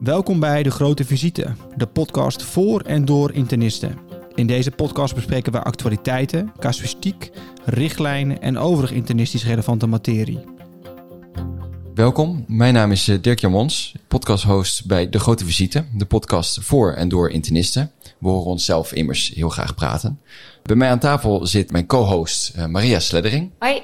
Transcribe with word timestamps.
Welkom 0.00 0.40
bij 0.40 0.62
De 0.62 0.70
Grote 0.70 1.04
Visite, 1.04 1.54
de 1.76 1.86
podcast 1.86 2.42
voor 2.42 2.80
en 2.80 3.04
door 3.04 3.32
internisten. 3.32 3.98
In 4.34 4.46
deze 4.46 4.70
podcast 4.70 5.14
bespreken 5.14 5.52
we 5.52 5.62
actualiteiten, 5.62 6.52
casuïstiek, 6.58 7.30
richtlijnen 7.64 8.40
en 8.40 8.58
overig 8.58 8.92
internistisch 8.92 9.44
relevante 9.44 9.86
materie. 9.86 10.44
Welkom, 11.94 12.44
mijn 12.48 12.74
naam 12.74 12.92
is 12.92 13.08
eh, 13.08 13.22
Dirk 13.22 13.38
Jamons, 13.38 13.94
podcasthost 14.08 14.86
bij 14.86 15.08
De 15.08 15.18
Grote 15.18 15.44
Visite, 15.44 15.84
de 15.92 16.06
podcast 16.06 16.60
voor 16.62 16.92
en 16.92 17.08
door 17.08 17.30
internisten. 17.30 17.92
We 18.18 18.28
horen 18.28 18.50
onszelf 18.50 18.92
immers 18.92 19.32
heel 19.34 19.48
graag 19.48 19.74
praten. 19.74 20.20
Bij 20.62 20.76
mij 20.76 20.90
aan 20.90 20.98
tafel 20.98 21.46
zit 21.46 21.70
mijn 21.70 21.86
co-host 21.86 22.52
uh, 22.56 22.66
Maria 22.66 23.00
Sleddering. 23.00 23.50
Hoi. 23.58 23.82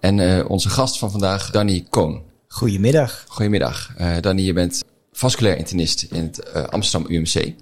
En 0.00 0.18
uh, 0.18 0.50
onze 0.50 0.68
gast 0.68 0.98
van 0.98 1.10
vandaag, 1.10 1.50
Danny 1.50 1.86
Koon. 1.90 2.22
Goedemiddag. 2.48 3.24
Goedemiddag. 3.28 3.94
Uh, 4.00 4.16
Danny, 4.20 4.42
je 4.42 4.52
bent 4.52 4.82
vasculair 5.12 5.56
internist 5.56 6.02
in 6.02 6.22
het 6.22 6.50
uh, 6.56 6.64
Amsterdam 6.64 7.10
UMC. 7.10 7.54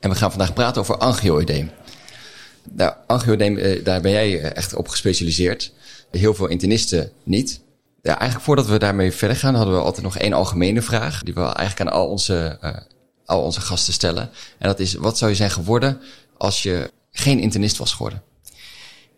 En 0.00 0.10
we 0.10 0.16
gaan 0.16 0.30
vandaag 0.30 0.52
praten 0.52 0.80
over 0.80 0.98
angioedeem. 0.98 1.70
Nou, 2.72 2.94
angioedeem, 3.06 3.82
daar 3.84 4.00
ben 4.00 4.10
jij 4.10 4.52
echt 4.52 4.74
op 4.74 4.88
gespecialiseerd. 4.88 5.72
Heel 6.10 6.34
veel 6.34 6.46
internisten 6.46 7.10
niet. 7.22 7.60
Ja, 8.02 8.18
eigenlijk 8.18 8.44
voordat 8.44 8.66
we 8.66 8.78
daarmee 8.78 9.12
verder 9.12 9.36
gaan, 9.36 9.54
hadden 9.54 9.74
we 9.74 9.80
altijd 9.80 10.02
nog 10.02 10.18
één 10.18 10.32
algemene 10.32 10.82
vraag. 10.82 11.22
Die 11.22 11.34
we 11.34 11.40
eigenlijk 11.40 11.80
aan 11.80 11.96
al 11.96 12.08
onze, 12.08 12.58
al 13.24 13.42
onze 13.42 13.60
gasten 13.60 13.92
stellen. 13.92 14.30
En 14.58 14.68
dat 14.68 14.80
is, 14.80 14.94
wat 14.94 15.18
zou 15.18 15.30
je 15.30 15.36
zijn 15.36 15.50
geworden 15.50 16.00
als 16.36 16.62
je 16.62 16.90
geen 17.12 17.38
internist 17.38 17.76
was 17.76 17.92
geworden? 17.92 18.22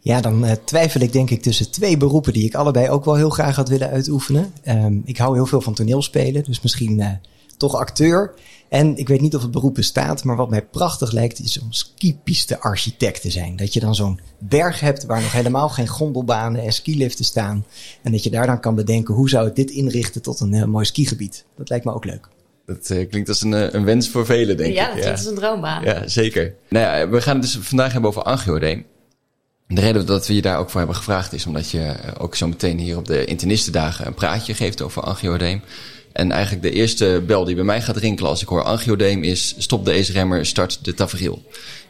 Ja, 0.00 0.20
dan 0.20 0.58
twijfel 0.64 1.00
ik 1.00 1.12
denk 1.12 1.30
ik 1.30 1.42
tussen 1.42 1.70
twee 1.70 1.96
beroepen 1.96 2.32
die 2.32 2.44
ik 2.44 2.54
allebei 2.54 2.90
ook 2.90 3.04
wel 3.04 3.14
heel 3.14 3.30
graag 3.30 3.56
had 3.56 3.68
willen 3.68 3.90
uitoefenen. 3.90 4.52
Um, 4.68 5.02
ik 5.04 5.16
hou 5.18 5.34
heel 5.34 5.46
veel 5.46 5.60
van 5.60 5.74
toneelspelen, 5.74 6.44
dus 6.44 6.60
misschien 6.60 7.20
toch 7.58 7.74
acteur. 7.74 8.34
En 8.68 8.96
ik 8.96 9.08
weet 9.08 9.20
niet 9.20 9.34
of 9.34 9.42
het 9.42 9.50
beroep 9.50 9.74
bestaat, 9.74 10.24
maar 10.24 10.36
wat 10.36 10.50
mij 10.50 10.64
prachtig 10.64 11.12
lijkt 11.12 11.38
is 11.38 11.60
om 11.60 11.72
skipiste 11.72 12.60
architect 12.60 13.20
te 13.20 13.30
zijn. 13.30 13.56
Dat 13.56 13.72
je 13.72 13.80
dan 13.80 13.94
zo'n 13.94 14.20
berg 14.38 14.80
hebt 14.80 15.04
waar 15.04 15.22
nog 15.22 15.32
helemaal 15.32 15.68
geen 15.68 15.86
gondelbanen 15.86 16.62
en 16.62 16.72
skiliften 16.72 17.24
staan. 17.24 17.66
En 18.02 18.12
dat 18.12 18.22
je 18.22 18.30
daar 18.30 18.46
dan 18.46 18.60
kan 18.60 18.74
bedenken 18.74 19.14
hoe 19.14 19.28
zou 19.28 19.48
ik 19.48 19.56
dit 19.56 19.70
inrichten 19.70 20.22
tot 20.22 20.40
een 20.40 20.52
uh, 20.52 20.64
mooi 20.64 20.84
skigebied. 20.84 21.44
Dat 21.56 21.68
lijkt 21.68 21.84
me 21.84 21.94
ook 21.94 22.04
leuk. 22.04 22.28
Dat 22.66 22.90
uh, 22.90 23.08
klinkt 23.08 23.28
als 23.28 23.42
een, 23.42 23.52
uh, 23.52 23.72
een, 23.72 23.84
wens 23.84 24.08
voor 24.08 24.26
velen, 24.26 24.56
denk 24.56 24.74
ja, 24.74 24.88
ik. 24.88 24.94
Dat 24.94 25.04
ja, 25.04 25.10
dat 25.10 25.18
is 25.18 25.26
een 25.26 25.34
droombaan. 25.34 25.84
Ja, 25.84 26.08
zeker. 26.08 26.54
Nou 26.68 26.84
ja, 26.84 27.08
we 27.08 27.20
gaan 27.20 27.36
het 27.36 27.42
dus 27.42 27.58
vandaag 27.60 27.92
hebben 27.92 28.10
over 28.10 28.22
angioedeem. 28.22 28.86
De 29.66 29.80
reden 29.80 30.06
dat 30.06 30.26
we 30.26 30.34
je 30.34 30.42
daar 30.42 30.58
ook 30.58 30.70
voor 30.70 30.78
hebben 30.78 30.96
gevraagd 30.96 31.32
is 31.32 31.46
omdat 31.46 31.70
je 31.70 31.94
ook 32.18 32.34
zo 32.34 32.48
meteen 32.48 32.78
hier 32.78 32.96
op 32.96 33.06
de 33.06 33.24
internistendagen 33.24 34.06
een 34.06 34.14
praatje 34.14 34.54
geeft 34.54 34.82
over 34.82 35.02
angioedeem. 35.02 35.62
En 36.12 36.32
eigenlijk 36.32 36.62
de 36.62 36.70
eerste 36.70 37.22
bel 37.26 37.44
die 37.44 37.54
bij 37.54 37.64
mij 37.64 37.82
gaat 37.82 37.96
rinkelen 37.96 38.30
als 38.30 38.42
ik 38.42 38.48
hoor 38.48 38.62
angiodeem 38.62 39.22
is... 39.22 39.54
stop 39.58 39.84
de 39.84 39.92
ACE-remmer, 39.92 40.46
start 40.46 40.84
de 40.84 40.94
tafereel. 40.94 41.42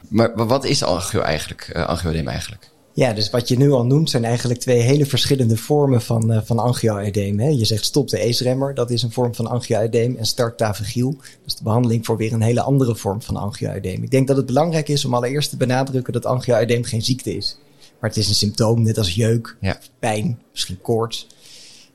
Maar 0.09 0.47
wat 0.47 0.65
is 0.65 0.83
angio 0.83 1.21
eigenlijk, 1.21 1.73
uh, 1.77 1.87
angiodeem 1.87 2.29
eigenlijk? 2.29 2.71
Ja, 2.99 3.13
dus 3.13 3.31
wat 3.31 3.49
je 3.49 3.57
nu 3.57 3.71
al 3.71 3.85
noemt 3.85 4.11
zijn 4.11 4.25
eigenlijk 4.25 4.61
twee 4.61 4.81
hele 4.81 5.07
verschillende 5.07 5.57
vormen 5.57 6.03
van, 6.03 6.33
uh, 6.33 6.39
van 6.45 6.59
angioedeem. 6.59 7.41
Je 7.41 7.65
zegt 7.65 7.85
stop 7.85 8.09
de 8.09 8.21
ACE-remmer, 8.21 8.75
dat 8.75 8.91
is 8.91 9.03
een 9.03 9.13
vorm 9.13 9.35
van 9.35 9.47
angioedeem. 9.47 10.17
En 10.17 10.27
start 10.27 10.59
tafergiel, 10.59 11.11
dat 11.11 11.47
is 11.47 11.55
de 11.55 11.63
behandeling 11.63 12.07
voor 12.07 12.17
weer 12.17 12.33
een 12.33 12.43
hele 12.43 12.63
andere 12.63 12.97
vorm 12.97 13.23
van 13.23 13.37
angioedeem. 13.37 14.03
Ik 14.03 14.11
denk 14.11 14.27
dat 14.27 14.37
het 14.37 14.47
belangrijk 14.47 14.89
is 14.89 15.05
om 15.05 15.15
allereerst 15.15 15.51
te 15.51 15.57
benadrukken 15.57 16.13
dat 16.13 16.27
angioedeem 16.27 16.85
geen 16.85 17.03
ziekte 17.03 17.37
is. 17.37 17.59
Maar 18.01 18.11
het 18.11 18.19
is 18.19 18.29
een 18.29 18.35
symptoom, 18.35 18.83
net 18.83 18.99
als 18.99 19.15
jeuk, 19.15 19.57
ja. 19.61 19.79
pijn, 19.99 20.39
misschien 20.51 20.81
koorts. 20.81 21.27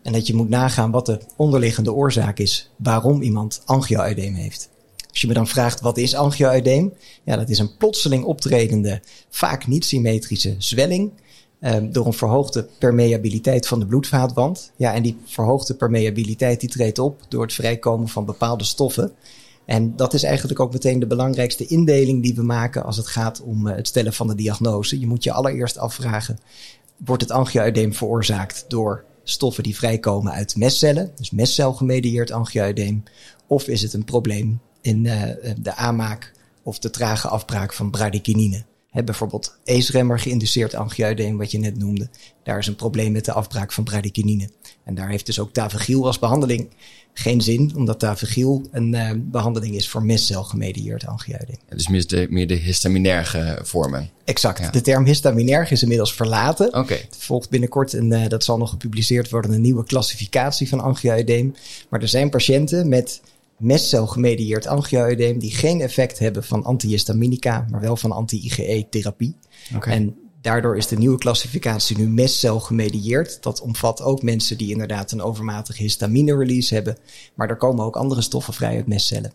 En 0.03 0.13
dat 0.13 0.27
je 0.27 0.35
moet 0.35 0.49
nagaan 0.49 0.91
wat 0.91 1.05
de 1.05 1.19
onderliggende 1.35 1.93
oorzaak 1.93 2.39
is 2.39 2.69
waarom 2.77 3.21
iemand 3.21 3.61
angioedeem 3.65 4.33
heeft. 4.33 4.69
Als 5.09 5.21
je 5.21 5.27
me 5.27 5.33
dan 5.33 5.47
vraagt 5.47 5.81
wat 5.81 5.97
is 5.97 6.15
angioedeem? 6.15 6.93
Ja, 7.23 7.35
dat 7.35 7.49
is 7.49 7.59
een 7.59 7.77
plotseling 7.77 8.23
optredende, 8.23 9.01
vaak 9.29 9.67
niet 9.67 9.85
symmetrische 9.85 10.55
zwelling 10.57 11.11
eh, 11.59 11.75
door 11.91 12.05
een 12.05 12.13
verhoogde 12.13 12.67
permeabiliteit 12.77 13.67
van 13.67 13.79
de 13.79 13.85
bloedvaatwand. 13.85 14.71
Ja, 14.75 14.93
en 14.93 15.03
die 15.03 15.17
verhoogde 15.25 15.73
permeabiliteit 15.73 16.59
die 16.59 16.69
treedt 16.69 16.99
op 16.99 17.21
door 17.29 17.41
het 17.41 17.53
vrijkomen 17.53 18.07
van 18.07 18.25
bepaalde 18.25 18.63
stoffen. 18.63 19.11
En 19.65 19.95
dat 19.95 20.13
is 20.13 20.23
eigenlijk 20.23 20.59
ook 20.59 20.73
meteen 20.73 20.99
de 20.99 21.07
belangrijkste 21.07 21.65
indeling 21.65 22.23
die 22.23 22.35
we 22.35 22.43
maken 22.43 22.83
als 22.83 22.97
het 22.97 23.07
gaat 23.07 23.41
om 23.41 23.67
uh, 23.67 23.75
het 23.75 23.87
stellen 23.87 24.13
van 24.13 24.27
de 24.27 24.35
diagnose. 24.35 24.99
Je 24.99 25.07
moet 25.07 25.23
je 25.23 25.31
allereerst 25.31 25.77
afvragen, 25.77 26.39
wordt 26.97 27.21
het 27.21 27.31
angioedeem 27.31 27.93
veroorzaakt 27.93 28.65
door 28.67 29.03
stoffen 29.23 29.63
die 29.63 29.75
vrijkomen 29.75 30.31
uit 30.31 30.55
mestcellen, 30.55 31.11
dus 31.15 31.31
mestcelgemedieerd 31.31 32.31
angioedeem, 32.31 33.03
of 33.47 33.67
is 33.67 33.81
het 33.81 33.93
een 33.93 34.05
probleem 34.05 34.61
in 34.81 35.05
uh, 35.05 35.21
de 35.61 35.75
aanmaak 35.75 36.33
of 36.63 36.79
de 36.79 36.89
trage 36.89 37.27
afbraak 37.27 37.73
van 37.73 37.91
bradykinine. 37.91 38.63
He, 38.93 39.03
bijvoorbeeld 39.03 39.57
ACE-remmer 39.65 40.19
geïnduceerd 40.19 40.75
angioedeem, 40.75 41.37
wat 41.37 41.51
je 41.51 41.57
net 41.57 41.77
noemde. 41.77 42.09
Daar 42.43 42.57
is 42.57 42.67
een 42.67 42.75
probleem 42.75 43.11
met 43.11 43.25
de 43.25 43.31
afbraak 43.31 43.71
van 43.71 43.83
bradykinine. 43.83 44.49
En 44.83 44.95
daar 44.95 45.09
heeft 45.09 45.25
dus 45.25 45.39
ook 45.39 45.53
tavegiel 45.53 46.05
als 46.05 46.19
behandeling 46.19 46.69
geen 47.13 47.41
zin, 47.41 47.71
omdat 47.75 47.99
tavegiel 47.99 48.67
een 48.71 48.93
uh, 48.93 49.11
behandeling 49.15 49.75
is 49.75 49.89
voor 49.89 50.03
mestcelgemedieerd 50.03 51.05
angioedeem. 51.05 51.57
Ja, 51.69 51.75
dus 51.75 51.87
meer 51.87 52.07
de, 52.07 52.27
meer 52.29 52.47
de 52.47 52.53
histaminerge 52.53 53.59
vormen. 53.63 54.09
Exact. 54.23 54.59
Ja. 54.59 54.69
De 54.69 54.81
term 54.81 55.05
histaminerg 55.05 55.71
is 55.71 55.81
inmiddels 55.81 56.13
verlaten. 56.13 56.67
Oké. 56.67 56.77
Okay. 56.77 57.07
Volgt 57.17 57.49
binnenkort, 57.49 57.93
en 57.93 58.11
uh, 58.11 58.27
dat 58.27 58.43
zal 58.43 58.57
nog 58.57 58.69
gepubliceerd 58.69 59.29
worden, 59.29 59.51
een 59.51 59.61
nieuwe 59.61 59.83
klassificatie 59.83 60.69
van 60.69 60.79
angioedeem. 60.79 61.55
Maar 61.89 62.01
er 62.01 62.07
zijn 62.07 62.29
patiënten 62.29 62.89
met 62.89 63.21
mestcelgemedieerd 63.57 64.67
angioedeem 64.67 65.39
die 65.39 65.51
geen 65.51 65.81
effect 65.81 66.19
hebben 66.19 66.43
van 66.43 66.63
antihistaminica, 66.63 67.65
maar 67.69 67.81
wel 67.81 67.97
van 67.97 68.11
anti-IgE-therapie. 68.11 69.35
Okay. 69.75 69.93
En 69.93 70.15
daardoor 70.41 70.77
is 70.77 70.87
de 70.87 70.97
nieuwe 70.97 71.17
klassificatie 71.17 71.97
nu 71.97 72.09
mestcelgemedieerd. 72.09 73.43
Dat 73.43 73.61
omvat 73.61 74.01
ook 74.01 74.21
mensen 74.21 74.57
die 74.57 74.71
inderdaad 74.71 75.11
een 75.11 75.21
overmatige 75.21 75.81
histamine-release 75.81 76.73
hebben, 76.73 76.97
maar 77.35 77.49
er 77.49 77.57
komen 77.57 77.85
ook 77.85 77.95
andere 77.95 78.21
stoffen 78.21 78.53
vrij 78.53 78.75
uit 78.75 78.87
mestcellen. 78.87 79.33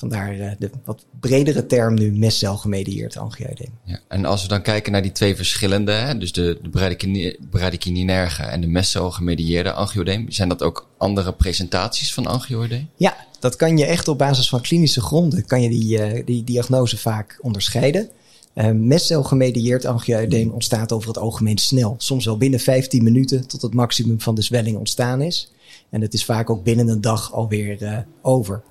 Vandaar 0.00 0.36
uh, 0.36 0.50
de 0.58 0.70
wat 0.84 1.04
bredere 1.20 1.66
term 1.66 1.94
nu 1.94 2.12
mestcelgemedieerd 2.12 3.16
angioedeem. 3.16 3.70
Ja, 3.84 4.00
en 4.08 4.24
als 4.24 4.42
we 4.42 4.48
dan 4.48 4.62
kijken 4.62 4.92
naar 4.92 5.02
die 5.02 5.12
twee 5.12 5.36
verschillende, 5.36 5.92
hè, 5.92 6.18
dus 6.18 6.32
de, 6.32 6.58
de 6.62 8.38
en 8.38 8.60
de 8.60 8.66
mestcelgemedieerde 8.66 9.72
angioedeem, 9.72 10.30
zijn 10.30 10.48
dat 10.48 10.62
ook 10.62 10.88
andere 10.96 11.32
presentaties 11.32 12.14
van 12.14 12.26
angioedeem? 12.26 12.88
Ja, 12.96 13.16
dat 13.40 13.56
kan 13.56 13.78
je 13.78 13.86
echt 13.86 14.08
op 14.08 14.18
basis 14.18 14.48
van 14.48 14.60
klinische 14.60 15.00
gronden, 15.00 15.46
kan 15.46 15.62
je 15.62 15.68
die, 15.68 16.14
uh, 16.14 16.22
die 16.24 16.44
diagnose 16.44 16.98
vaak 16.98 17.38
onderscheiden. 17.42 18.10
Uh, 18.54 18.70
mestcelgemedieerd 18.70 19.84
angioedeem 19.84 20.50
ontstaat 20.50 20.92
over 20.92 21.08
het 21.08 21.18
algemeen 21.18 21.58
snel. 21.58 21.94
Soms 21.98 22.24
wel 22.24 22.36
binnen 22.36 22.60
15 22.60 23.02
minuten 23.02 23.46
tot 23.46 23.62
het 23.62 23.74
maximum 23.74 24.20
van 24.20 24.34
de 24.34 24.42
zwelling 24.42 24.76
ontstaan 24.76 25.22
is. 25.22 25.52
En 25.90 26.00
het 26.00 26.14
is 26.14 26.24
vaak 26.24 26.50
ook 26.50 26.64
binnen 26.64 26.88
een 26.88 27.00
dag 27.00 27.32
alweer 27.32 27.82
uh, 27.82 27.98
over. 28.22 28.62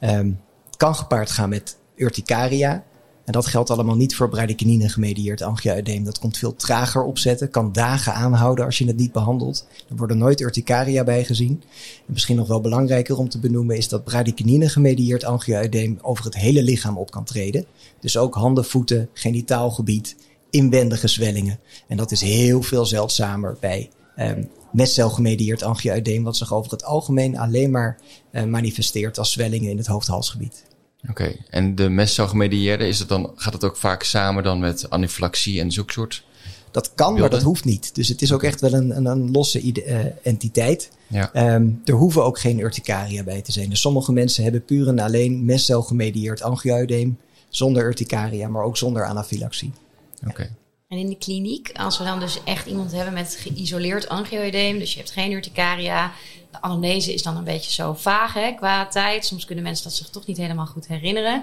Um, 0.00 0.38
kan 0.78 0.94
gepaard 0.94 1.30
gaan 1.30 1.48
met 1.48 1.76
urticaria. 1.96 2.84
En 3.24 3.32
dat 3.32 3.46
geldt 3.46 3.70
allemaal 3.70 3.96
niet 3.96 4.16
voor 4.16 4.28
bradykinine 4.28 4.88
gemedieerd 4.88 5.42
angioedeem. 5.42 6.04
Dat 6.04 6.18
komt 6.18 6.38
veel 6.38 6.56
trager 6.56 7.02
opzetten, 7.02 7.50
kan 7.50 7.72
dagen 7.72 8.14
aanhouden 8.14 8.64
als 8.64 8.78
je 8.78 8.86
het 8.86 8.96
niet 8.96 9.12
behandelt. 9.12 9.66
Er 9.88 9.96
worden 9.96 10.18
nooit 10.18 10.40
urticaria 10.40 11.04
bij 11.04 11.24
gezien. 11.24 11.62
En 12.06 12.12
misschien 12.12 12.36
nog 12.36 12.48
wel 12.48 12.60
belangrijker 12.60 13.18
om 13.18 13.28
te 13.28 13.38
benoemen 13.38 13.76
is 13.76 13.88
dat 13.88 14.04
bradykinine 14.04 14.68
gemedieerd 14.68 15.24
angioedeem 15.24 15.98
over 16.02 16.24
het 16.24 16.36
hele 16.36 16.62
lichaam 16.62 16.98
op 16.98 17.10
kan 17.10 17.24
treden. 17.24 17.64
Dus 18.00 18.16
ook 18.16 18.34
handen, 18.34 18.64
voeten, 18.64 19.08
genitaalgebied, 19.12 20.16
inwendige 20.50 21.08
zwellingen. 21.08 21.58
En 21.88 21.96
dat 21.96 22.10
is 22.10 22.20
heel 22.20 22.62
veel 22.62 22.86
zeldzamer 22.86 23.56
bij 23.60 23.90
um, 24.16 24.48
mestcelgemedieerd 24.72 25.62
angioedeem, 25.62 26.24
wat 26.24 26.36
zich 26.36 26.54
over 26.54 26.70
het 26.72 26.84
algemeen 26.84 27.38
alleen 27.38 27.70
maar 27.70 27.98
uh, 28.32 28.44
manifesteert 28.44 29.18
als 29.18 29.32
zwellingen 29.32 29.70
in 29.70 29.76
het 29.76 29.86
hoofd-halsgebied. 29.86 30.66
Oké, 31.02 31.10
okay. 31.10 31.40
en 31.50 31.74
de 31.74 31.88
mestcelgemedieerde, 31.88 32.88
is 32.88 32.98
het 32.98 33.08
dan, 33.08 33.32
gaat 33.34 33.52
het 33.52 33.64
ook 33.64 33.76
vaak 33.76 34.02
samen 34.02 34.42
dan 34.42 34.58
met 34.58 34.90
anafylaxie 34.90 35.60
en 35.60 35.72
zulke 35.72 35.92
soort? 35.92 36.26
Dat 36.70 36.94
kan, 36.94 37.06
beelden? 37.06 37.20
maar 37.20 37.30
dat 37.30 37.42
hoeft 37.42 37.64
niet. 37.64 37.94
Dus 37.94 38.08
het 38.08 38.22
is 38.22 38.32
ook 38.32 38.42
echt 38.42 38.60
wel 38.60 38.72
een, 38.72 38.96
een, 38.96 39.06
een 39.06 39.30
losse 39.30 39.62
uh, 39.62 39.98
entiteit. 40.22 40.90
Ja. 41.06 41.54
Um, 41.54 41.80
er 41.84 41.94
hoeven 41.94 42.24
ook 42.24 42.38
geen 42.38 42.58
urticaria 42.58 43.22
bij 43.22 43.42
te 43.42 43.52
zijn. 43.52 43.70
Dus 43.70 43.80
sommige 43.80 44.12
mensen 44.12 44.42
hebben 44.42 44.64
puur 44.64 44.88
en 44.88 44.98
alleen 44.98 45.44
mestcelgemedieerd 45.44 46.42
angioedeem 46.42 47.18
zonder 47.48 47.84
urticaria, 47.84 48.48
maar 48.48 48.62
ook 48.62 48.76
zonder 48.76 49.04
anafylaxie. 49.04 49.72
Oké. 50.20 50.30
Okay. 50.30 50.50
En 50.88 50.98
in 50.98 51.08
de 51.08 51.18
kliniek, 51.18 51.70
als 51.74 51.98
we 51.98 52.04
dan 52.04 52.20
dus 52.20 52.40
echt 52.44 52.66
iemand 52.66 52.92
hebben 52.92 53.14
met 53.14 53.36
geïsoleerd 53.40 54.08
angioedeem, 54.08 54.78
dus 54.78 54.92
je 54.92 54.98
hebt 54.98 55.10
geen 55.10 55.32
urticaria, 55.32 56.12
anamnese 56.60 57.14
is 57.14 57.22
dan 57.22 57.36
een 57.36 57.44
beetje 57.44 57.72
zo 57.72 57.94
vaag 57.94 58.34
hè, 58.34 58.52
qua 58.52 58.86
tijd. 58.86 59.26
Soms 59.26 59.44
kunnen 59.44 59.64
mensen 59.64 59.84
dat 59.84 59.94
zich 59.94 60.08
toch 60.08 60.26
niet 60.26 60.36
helemaal 60.36 60.66
goed 60.66 60.86
herinneren. 60.86 61.34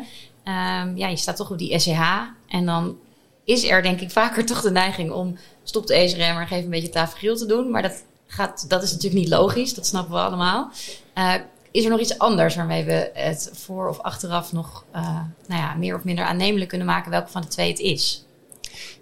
Um, 0.43 0.97
ja, 0.97 1.07
je 1.07 1.15
staat 1.15 1.35
toch 1.35 1.51
op 1.51 1.57
die 1.57 1.79
SCH 1.79 2.01
en 2.47 2.65
dan 2.65 2.97
is 3.43 3.63
er 3.63 3.81
denk 3.81 4.01
ik 4.01 4.11
vaker 4.11 4.45
toch 4.45 4.61
de 4.61 4.71
neiging 4.71 5.11
om 5.11 5.37
stop 5.63 5.87
de 5.87 5.95
ACE-remmer, 5.95 6.47
geef 6.47 6.63
een 6.63 6.69
beetje 6.69 6.89
tafergiel 6.89 7.35
te 7.35 7.45
doen. 7.45 7.71
Maar 7.71 7.81
dat, 7.81 8.03
gaat, 8.27 8.69
dat 8.69 8.83
is 8.83 8.91
natuurlijk 8.91 9.21
niet 9.21 9.29
logisch, 9.29 9.73
dat 9.73 9.87
snappen 9.87 10.13
we 10.13 10.19
allemaal. 10.19 10.69
Uh, 11.17 11.33
is 11.71 11.83
er 11.83 11.89
nog 11.89 11.99
iets 11.99 12.17
anders 12.17 12.55
waarmee 12.55 12.83
we 12.83 13.11
het 13.13 13.49
voor 13.53 13.89
of 13.89 13.99
achteraf 13.99 14.51
nog 14.51 14.83
uh, 14.95 15.19
nou 15.47 15.61
ja, 15.61 15.73
meer 15.73 15.95
of 15.95 16.03
minder 16.03 16.25
aannemelijk 16.25 16.69
kunnen 16.69 16.87
maken 16.87 17.11
welke 17.11 17.31
van 17.31 17.41
de 17.41 17.47
twee 17.47 17.69
het 17.69 17.79
is? 17.79 18.25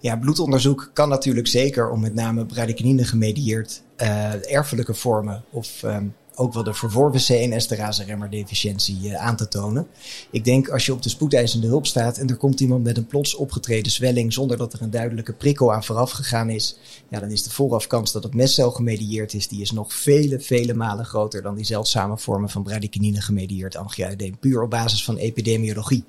Ja, 0.04 0.16
bloedonderzoek 0.16 0.90
kan 0.92 1.08
natuurlijk 1.08 1.46
zeker 1.46 1.90
om 1.90 2.00
met 2.00 2.14
name 2.14 2.46
bradykinine 2.46 3.04
gemedieerd 3.04 3.82
uh, 4.02 4.54
erfelijke 4.54 4.94
vormen 4.94 5.44
of 5.50 5.82
um, 5.82 6.14
ook 6.34 6.52
wel 6.52 6.62
de 6.62 6.74
verworven 6.74 7.20
CNS-terase-remmer-deficiëntie 7.20 8.98
uh, 9.02 9.14
aan 9.14 9.36
te 9.36 9.48
tonen. 9.48 9.86
Ik 10.30 10.44
denk 10.44 10.68
als 10.68 10.86
je 10.86 10.92
op 10.92 11.02
de 11.02 11.08
spoedeisende 11.08 11.66
hulp 11.66 11.86
staat 11.86 12.18
en 12.18 12.28
er 12.28 12.36
komt 12.36 12.60
iemand 12.60 12.84
met 12.84 12.96
een 12.96 13.06
plots 13.06 13.34
opgetreden 13.34 13.92
zwelling 13.92 14.32
zonder 14.32 14.56
dat 14.56 14.72
er 14.72 14.82
een 14.82 14.90
duidelijke 14.90 15.32
prikkel 15.32 15.72
aan 15.72 15.84
vooraf 15.84 16.10
gegaan 16.10 16.50
is, 16.50 16.78
ja, 17.08 17.20
dan 17.20 17.30
is 17.30 17.42
de 17.42 17.50
voorafkans 17.50 18.12
dat 18.12 18.22
het 18.22 18.34
mestcel 18.34 18.70
gemedieerd 18.70 19.34
is, 19.34 19.48
die 19.48 19.60
is 19.60 19.70
nog 19.70 19.94
vele, 19.94 20.40
vele 20.40 20.74
malen 20.74 21.04
groter 21.04 21.42
dan 21.42 21.54
die 21.54 21.64
zeldzame 21.64 22.18
vormen 22.18 22.50
van 22.50 22.62
bradykinine 22.62 23.20
gemedieerd 23.20 23.76
angioedeem, 23.76 24.38
puur 24.38 24.62
op 24.62 24.70
basis 24.70 25.04
van 25.04 25.16
epidemiologie. 25.16 26.04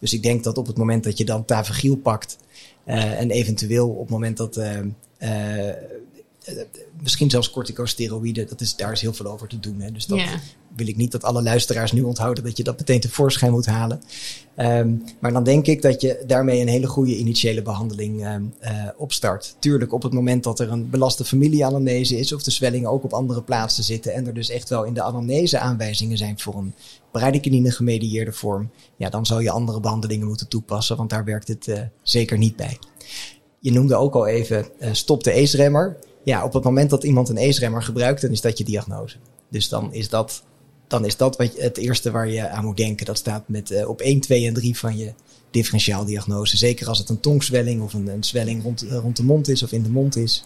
Dus 0.00 0.12
ik 0.12 0.22
denk 0.22 0.44
dat 0.44 0.58
op 0.58 0.66
het 0.66 0.76
moment 0.76 1.04
dat 1.04 1.18
je 1.18 1.24
dan 1.24 1.44
tavigiel 1.44 1.96
pakt 1.96 2.38
uh, 2.86 3.20
en 3.20 3.30
eventueel 3.30 3.88
op 3.88 4.00
het 4.00 4.10
moment 4.10 4.36
dat 4.36 4.56
uh, 4.56 4.78
misschien 7.02 7.30
zelfs 7.30 7.50
corticosteroïden, 7.50 8.48
dat 8.48 8.60
is, 8.60 8.76
daar 8.76 8.92
is 8.92 9.00
heel 9.00 9.12
veel 9.12 9.26
over 9.26 9.48
te 9.48 9.60
doen. 9.60 9.80
Hè? 9.80 9.92
Dus 9.92 10.06
dat 10.06 10.18
yeah. 10.18 10.30
wil 10.76 10.88
ik 10.88 10.96
niet 10.96 11.12
dat 11.12 11.24
alle 11.24 11.42
luisteraars 11.42 11.92
nu 11.92 12.02
onthouden 12.02 12.44
dat 12.44 12.56
je 12.56 12.62
dat 12.62 12.78
meteen 12.78 13.00
tevoorschijn 13.00 13.52
moet 13.52 13.66
halen. 13.66 14.00
Um, 14.56 15.04
maar 15.20 15.32
dan 15.32 15.44
denk 15.44 15.66
ik 15.66 15.82
dat 15.82 16.00
je 16.00 16.22
daarmee 16.26 16.60
een 16.60 16.68
hele 16.68 16.86
goede 16.86 17.16
initiële 17.16 17.62
behandeling 17.62 18.26
um, 18.26 18.54
uh, 18.62 18.70
opstart. 18.96 19.56
Tuurlijk, 19.58 19.92
op 19.92 20.02
het 20.02 20.12
moment 20.12 20.44
dat 20.44 20.60
er 20.60 20.70
een 20.70 20.90
belaste 20.90 21.24
familieanamnese 21.24 22.18
is 22.18 22.32
of 22.32 22.42
de 22.42 22.50
zwellingen 22.50 22.90
ook 22.90 23.04
op 23.04 23.12
andere 23.12 23.42
plaatsen 23.42 23.84
zitten 23.84 24.14
en 24.14 24.26
er 24.26 24.34
dus 24.34 24.50
echt 24.50 24.68
wel 24.68 24.84
in 24.84 24.94
de 24.94 25.02
anamnese 25.02 25.58
aanwijzingen 25.58 26.18
zijn 26.18 26.38
voor 26.38 26.54
een 26.54 26.74
bradykinine 27.10 27.70
gemedieerde 27.70 28.32
vorm, 28.32 28.70
ja, 28.96 29.08
dan 29.08 29.26
zou 29.26 29.42
je 29.42 29.50
andere 29.50 29.80
behandelingen 29.80 30.26
moeten 30.26 30.48
toepassen, 30.48 30.96
want 30.96 31.10
daar 31.10 31.24
werkt 31.24 31.48
het 31.48 31.66
uh, 31.66 31.80
zeker 32.02 32.38
niet 32.38 32.56
bij. 32.56 32.78
Je 33.58 33.72
noemde 33.72 33.94
ook 33.94 34.14
al 34.14 34.26
even 34.26 34.66
uh, 34.80 34.88
stop 34.92 35.24
de 35.24 35.32
ACE-remmer 35.32 35.96
ja, 36.24 36.44
op 36.44 36.52
het 36.52 36.64
moment 36.64 36.90
dat 36.90 37.04
iemand 37.04 37.28
een 37.28 37.38
ACE-remmer 37.38 37.82
gebruikt, 37.82 38.20
dan 38.20 38.30
is 38.30 38.40
dat 38.40 38.58
je 38.58 38.64
diagnose. 38.64 39.16
Dus 39.50 39.68
dan 39.68 39.92
is 39.92 40.08
dat, 40.08 40.42
dan 40.86 41.04
is 41.04 41.16
dat 41.16 41.36
wat 41.36 41.54
je, 41.54 41.62
het 41.62 41.76
eerste 41.76 42.10
waar 42.10 42.28
je 42.28 42.48
aan 42.48 42.64
moet 42.64 42.76
denken. 42.76 43.06
Dat 43.06 43.18
staat 43.18 43.48
met, 43.48 43.70
uh, 43.70 43.88
op 43.88 44.00
1, 44.00 44.20
2 44.20 44.46
en 44.46 44.54
3 44.54 44.78
van 44.78 44.96
je 44.96 45.12
differentiaaldiagnose. 45.50 46.56
Zeker 46.56 46.88
als 46.88 46.98
het 46.98 47.08
een 47.08 47.20
tongzwelling 47.20 47.82
of 47.82 47.94
een, 47.94 48.08
een 48.08 48.24
zwelling 48.24 48.62
rond, 48.62 48.84
uh, 48.84 48.96
rond 48.96 49.16
de 49.16 49.24
mond 49.24 49.48
is 49.48 49.62
of 49.62 49.72
in 49.72 49.82
de 49.82 49.90
mond 49.90 50.16
is. 50.16 50.44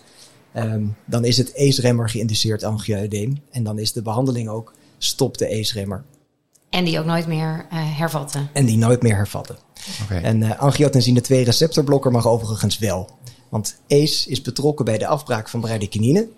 Um, 0.56 0.97
dan 1.05 1.25
is 1.25 1.37
het 1.37 1.55
ACE-remmer 1.56 2.11
geïnduceerd 2.11 2.62
angioedeem. 2.62 3.43
En 3.50 3.65
dan 3.65 3.79
is 3.79 3.93
de 3.93 4.03
behandeling 4.03 4.49
ook 4.49 4.73
stop 4.99 5.38
de 5.38 5.49
ACE-remmer. 5.49 6.05
En 6.70 6.85
die 6.85 6.99
ook 6.99 7.05
nooit 7.05 7.27
meer 7.27 7.67
uh, 7.73 7.99
hervatten. 7.99 8.49
En 8.53 8.65
die 8.65 8.77
nooit 8.77 9.03
meer 9.03 9.17
hervatten. 9.17 9.56
Okay. 10.03 10.23
En 10.23 10.41
uh, 10.41 10.61
angiotensine 10.61 11.20
2 11.20 11.44
receptorblokker 11.44 12.11
mag 12.11 12.27
overigens 12.27 12.79
wel. 12.79 13.11
Want 13.55 13.81
ACE 13.89 14.31
is 14.31 14.43
betrokken 14.43 14.85
bij 14.85 14.99
de 14.99 15.06
afbraak 15.06 15.49
van 15.49 15.61
bradykinine. 15.61 16.29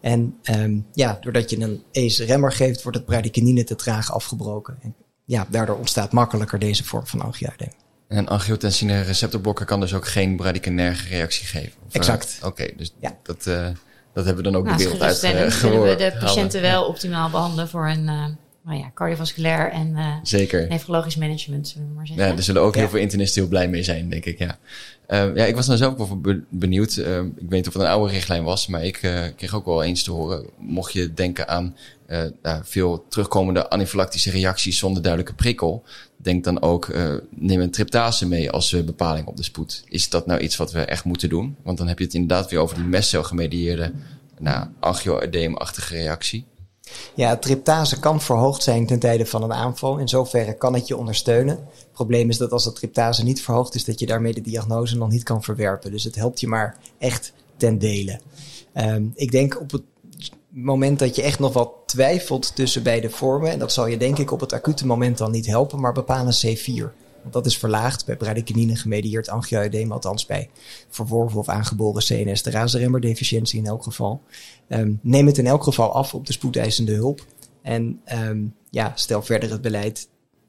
En 0.00 0.38
um, 0.50 0.86
ja, 0.92 1.18
doordat 1.20 1.50
je 1.50 1.60
een 1.60 1.82
ACE-remmer 1.92 2.52
geeft, 2.52 2.82
wordt 2.82 2.98
het 2.98 3.06
bradykinine 3.06 3.64
te 3.64 3.74
traag 3.74 4.12
afgebroken. 4.12 4.78
En 4.82 4.94
ja, 5.24 5.46
daardoor 5.50 5.76
ontstaat 5.76 6.12
makkelijker 6.12 6.58
deze 6.58 6.84
vorm 6.84 7.06
van 7.06 7.20
angioedeem. 7.20 7.72
En 8.08 8.18
een 8.18 8.28
angiotensine 8.28 9.00
receptorblokker 9.00 9.66
kan 9.66 9.80
dus 9.80 9.94
ook 9.94 10.06
geen 10.06 10.36
bradykinaire 10.36 11.08
reactie 11.08 11.46
geven? 11.46 11.72
Of, 11.86 11.94
Uh, 11.94 12.00
exact. 12.00 12.36
Oké, 12.38 12.46
okay, 12.46 12.74
dus 12.76 12.94
ja. 13.00 13.18
dat, 13.22 13.46
uh, 13.46 13.68
dat 14.12 14.24
hebben 14.24 14.44
we 14.44 14.50
dan 14.50 14.56
ook 14.56 14.64
nou, 14.64 14.78
de 14.78 15.00
uit 15.00 15.22
uh, 15.22 15.60
kunnen 15.60 15.82
we 15.82 15.96
de 15.96 16.16
patiënten 16.20 16.60
wel 16.60 16.84
optimaal 16.84 17.30
behandelen 17.30 17.68
voor 17.68 17.88
een 17.88 18.36
nou 18.64 18.78
ja, 18.78 18.90
cardiovasculair 18.94 19.70
en 19.70 19.90
uh, 19.90 20.14
Zeker. 20.22 20.68
nefrologisch 20.68 21.16
management, 21.16 21.68
zullen 21.68 21.88
we 21.88 21.94
maar 21.94 22.06
zeggen. 22.06 22.26
Ja, 22.26 22.36
er 22.36 22.42
zullen 22.42 22.62
ook 22.62 22.74
ja. 22.74 22.80
heel 22.80 22.88
veel 22.88 22.98
internisten 22.98 23.40
heel 23.40 23.50
blij 23.50 23.68
mee 23.68 23.82
zijn, 23.82 24.08
denk 24.08 24.24
ik, 24.24 24.38
ja. 24.38 24.58
Uh, 25.08 25.36
ja, 25.36 25.44
ik 25.44 25.54
was 25.54 25.66
dan 25.66 25.76
zelf 25.76 25.96
wel 25.96 26.20
benieuwd. 26.48 26.96
Uh, 26.96 27.18
ik 27.18 27.32
weet 27.36 27.50
niet 27.50 27.66
of 27.66 27.72
het 27.72 27.82
een 27.82 27.88
oude 27.88 28.12
richtlijn 28.12 28.44
was, 28.44 28.66
maar 28.66 28.84
ik 28.84 29.02
uh, 29.02 29.24
kreeg 29.36 29.54
ook 29.54 29.64
wel 29.64 29.82
eens 29.82 30.02
te 30.02 30.10
horen. 30.10 30.46
Mocht 30.58 30.92
je 30.92 31.14
denken 31.14 31.48
aan 31.48 31.76
veel 32.62 33.04
terugkomende 33.08 33.68
anafylactische 33.68 34.30
reacties 34.30 34.78
zonder 34.78 35.02
duidelijke 35.02 35.36
prikkel, 35.36 35.82
denk 36.16 36.44
dan 36.44 36.62
ook, 36.62 36.94
neem 37.30 37.60
een 37.60 37.70
triptase 37.70 38.28
mee 38.28 38.50
als 38.50 38.84
bepaling 38.84 39.26
op 39.26 39.36
de 39.36 39.42
spoed. 39.42 39.84
Is 39.88 40.08
dat 40.08 40.26
nou 40.26 40.40
iets 40.40 40.56
wat 40.56 40.72
we 40.72 40.80
echt 40.80 41.04
moeten 41.04 41.28
doen? 41.28 41.56
Want 41.62 41.78
dan 41.78 41.88
heb 41.88 41.98
je 41.98 42.04
het 42.04 42.14
inderdaad 42.14 42.50
weer 42.50 42.60
over 42.60 42.76
die 42.76 42.84
mestcelgemedieerde 42.84 43.92
nou, 44.38 44.66
angioedeemachtige 44.80 45.94
reactie. 45.94 46.44
Ja, 47.14 47.36
triptase 47.36 48.00
kan 48.00 48.20
verhoogd 48.20 48.62
zijn 48.62 48.86
ten 48.86 48.98
tijde 48.98 49.26
van 49.26 49.42
een 49.42 49.52
aanval. 49.52 49.98
In 49.98 50.08
zoverre 50.08 50.54
kan 50.54 50.74
het 50.74 50.88
je 50.88 50.96
ondersteunen. 50.96 51.56
Het 51.56 51.92
probleem 51.92 52.28
is 52.28 52.36
dat 52.36 52.52
als 52.52 52.64
dat 52.64 52.74
triptase 52.74 53.24
niet 53.24 53.42
verhoogd 53.42 53.74
is, 53.74 53.84
dat 53.84 53.98
je 53.98 54.06
daarmee 54.06 54.34
de 54.34 54.40
diagnose 54.40 54.96
nog 54.96 55.10
niet 55.10 55.22
kan 55.22 55.42
verwerpen. 55.42 55.90
Dus 55.90 56.04
het 56.04 56.14
helpt 56.14 56.40
je 56.40 56.46
maar 56.46 56.78
echt 56.98 57.32
ten 57.56 57.78
dele. 57.78 58.20
Um, 58.74 59.12
ik 59.14 59.30
denk 59.30 59.60
op 59.60 59.70
het 59.70 59.82
moment 60.48 60.98
dat 60.98 61.16
je 61.16 61.22
echt 61.22 61.38
nog 61.38 61.52
wat 61.52 61.72
twijfelt 61.86 62.56
tussen 62.56 62.82
beide 62.82 63.10
vormen, 63.10 63.50
en 63.50 63.58
dat 63.58 63.72
zal 63.72 63.86
je 63.86 63.96
denk 63.96 64.18
ik 64.18 64.30
op 64.30 64.40
het 64.40 64.52
acute 64.52 64.86
moment 64.86 65.18
dan 65.18 65.30
niet 65.30 65.46
helpen, 65.46 65.80
maar 65.80 65.92
bepaal 65.92 66.26
een 66.26 66.56
C4. 66.56 67.03
Want 67.24 67.36
dat 67.36 67.46
is 67.46 67.58
verlaagd 67.58 68.06
bij 68.06 68.16
bradykinine 68.16 68.76
gemedieerd 68.76 69.28
angioedeem, 69.28 69.92
althans 69.92 70.26
bij 70.26 70.50
verworven 70.88 71.38
of 71.38 71.48
aangeboren 71.48 72.02
CNS 72.02 72.42
deficiëntie 72.42 73.58
in 73.58 73.66
elk 73.66 73.82
geval. 73.82 74.22
Um, 74.68 74.98
neem 75.02 75.26
het 75.26 75.38
in 75.38 75.46
elk 75.46 75.62
geval 75.62 75.92
af 75.92 76.14
op 76.14 76.26
de 76.26 76.32
spoedeisende 76.32 76.92
hulp. 76.92 77.26
En 77.62 78.00
um, 78.12 78.54
ja, 78.70 78.92
stel 78.94 79.22
verder 79.22 79.50
het 79.50 79.60
beleid 79.60 80.08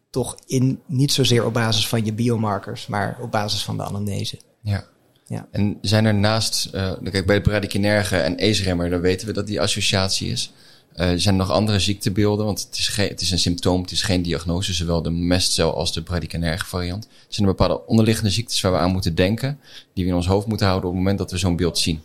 toch 0.10 0.38
in, 0.45 0.80
niet 0.86 1.12
zozeer 1.12 1.45
op 1.45 1.54
basis 1.54 1.88
van 1.88 2.06
je 2.06 2.13
biomarkers, 2.13 2.88
maar 2.88 3.18
op 3.21 3.31
basis 3.31 3.63
van 3.63 3.78
de 3.78 3.83
anamnese. 3.83 4.39
Ja. 4.62 4.86
ja. 5.25 5.48
En 5.51 5.78
zijn 5.81 6.06
er 6.06 6.13
naast, 6.13 6.69
uh, 6.74 6.94
kijk 7.04 7.25
bij 7.25 7.36
de 7.36 7.42
bradykinerge 7.42 8.18
en 8.18 8.39
ACE-remmer, 8.39 8.89
dan 8.89 9.01
weten 9.01 9.28
we 9.28 9.33
dat 9.33 9.48
die 9.48 9.62
associatie 9.62 10.31
is. 10.31 10.54
Uh, 10.95 11.12
zijn 11.15 11.33
er 11.36 11.45
nog 11.45 11.51
andere 11.51 11.80
ziektebeelden? 11.80 12.45
Want 12.45 12.65
het 12.65 12.77
is, 12.77 12.95
het 12.95 13.21
is 13.21 13.31
een 13.31 13.39
symptoom, 13.39 13.81
het 13.81 13.92
is 13.92 14.01
geen 14.01 14.21
diagnose, 14.21 14.74
zowel 14.74 15.01
de 15.01 15.09
mestcel 15.09 15.75
als 15.75 15.94
de 15.94 16.03
bradykinerge 16.03 16.65
variant. 16.65 17.07
Zijn 17.27 17.47
er 17.47 17.56
bepaalde 17.56 17.88
onderliggende 17.88 18.30
ziektes 18.30 18.62
waar 18.62 18.71
we 18.71 18.77
aan 18.77 18.92
moeten 18.92 19.15
denken, 19.15 19.59
die 19.94 20.03
we 20.03 20.09
in 20.09 20.15
ons 20.15 20.27
hoofd 20.27 20.47
moeten 20.47 20.68
houden 20.68 20.89
op 20.89 20.95
het 20.95 21.03
moment 21.03 21.19
dat 21.21 21.31
we 21.31 21.38
zo'n 21.38 21.56
beeld 21.56 21.77
zien? 21.77 22.01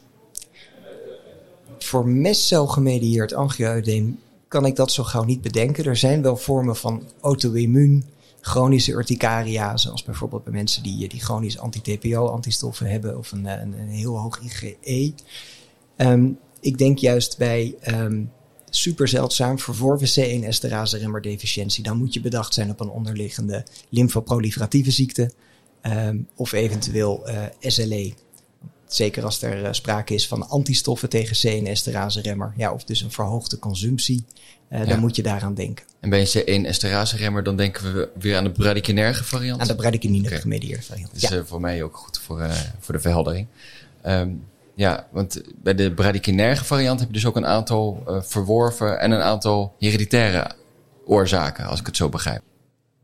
Voor 1.78 2.08
mestcelgemedieerd 2.08 3.34
angioedeem 3.34 4.18
kan 4.48 4.66
ik 4.66 4.76
dat 4.76 4.92
zo 4.92 5.02
gauw 5.02 5.24
niet 5.24 5.42
bedenken. 5.42 5.84
Er 5.84 5.96
zijn 5.96 6.22
wel 6.22 6.36
vormen 6.36 6.76
van 6.76 7.02
auto-immuun, 7.20 8.04
chronische 8.40 8.92
urticaria, 8.92 9.76
zoals 9.76 10.02
bijvoorbeeld 10.02 10.44
bij 10.44 10.52
mensen 10.52 10.82
die, 10.82 11.08
die 11.08 11.20
chronisch 11.20 11.58
anti-TPO-antistoffen 11.58 12.90
hebben 12.90 13.18
of 13.18 13.32
een, 13.32 13.44
een, 13.44 13.72
een, 13.72 13.88
heel 13.88 14.18
hoog 14.18 14.40
IgE. 14.40 15.12
Um, 15.96 16.38
ik 16.60 16.78
denk 16.78 16.98
juist 16.98 17.38
bij 17.38 17.74
um, 17.88 18.30
super 18.70 19.08
zeldzaam 19.08 19.58
verworven 19.58 20.08
C1-esterase-remmer 20.08 21.22
deficiëntie. 21.22 21.82
Dan 21.82 21.96
moet 21.96 22.14
je 22.14 22.20
bedacht 22.20 22.54
zijn 22.54 22.70
op 22.70 22.80
een 22.80 22.88
onderliggende 22.88 23.64
lymfoproliferatieve 23.88 24.90
ziekte 24.90 25.30
um, 25.82 26.28
of 26.34 26.52
eventueel 26.52 27.28
uh, 27.28 27.42
SLE. 27.60 28.12
Zeker 28.86 29.24
als 29.24 29.42
er 29.42 29.62
uh, 29.62 29.68
sprake 29.70 30.14
is 30.14 30.28
van 30.28 30.48
antistoffen 30.48 31.08
tegen 31.08 31.36
C1-esterase-remmer. 31.36 32.52
Ja, 32.56 32.72
of 32.72 32.84
dus 32.84 33.00
een 33.00 33.10
verhoogde 33.10 33.58
consumptie. 33.58 34.24
Uh, 34.72 34.78
ja. 34.78 34.84
Dan 34.84 34.98
moet 34.98 35.16
je 35.16 35.22
daaraan 35.22 35.54
denken. 35.54 35.84
En 36.00 36.10
bij 36.10 36.20
een 36.20 36.64
C1-esterase-remmer, 36.66 37.42
dan 37.42 37.56
denken 37.56 37.94
we 37.94 38.08
weer 38.18 38.36
aan 38.36 38.44
de 38.44 38.50
bradykinerge 38.50 39.24
variant? 39.24 39.60
Aan 39.60 39.66
de 39.66 39.74
bradykinine 39.74 40.26
okay. 40.26 40.40
gemedieerde 40.40 40.82
variant. 40.82 41.12
Dat 41.12 41.22
is 41.22 41.28
ja. 41.28 41.44
voor 41.44 41.60
mij 41.60 41.82
ook 41.82 41.96
goed 41.96 42.18
voor, 42.18 42.50
voor 42.78 42.94
de 42.94 43.00
verheldering. 43.00 43.46
Um, 44.06 44.42
ja, 44.80 45.06
want 45.10 45.42
bij 45.62 45.74
de 45.74 45.94
bradykinerge 45.94 46.64
variant 46.64 46.98
heb 46.98 47.08
je 47.08 47.14
dus 47.14 47.26
ook 47.26 47.36
een 47.36 47.46
aantal 47.46 48.02
uh, 48.08 48.22
verworven 48.22 49.00
en 49.00 49.10
een 49.10 49.20
aantal 49.20 49.74
hereditaire 49.78 50.50
oorzaken, 51.04 51.66
als 51.66 51.80
ik 51.80 51.86
het 51.86 51.96
zo 51.96 52.08
begrijp. 52.08 52.42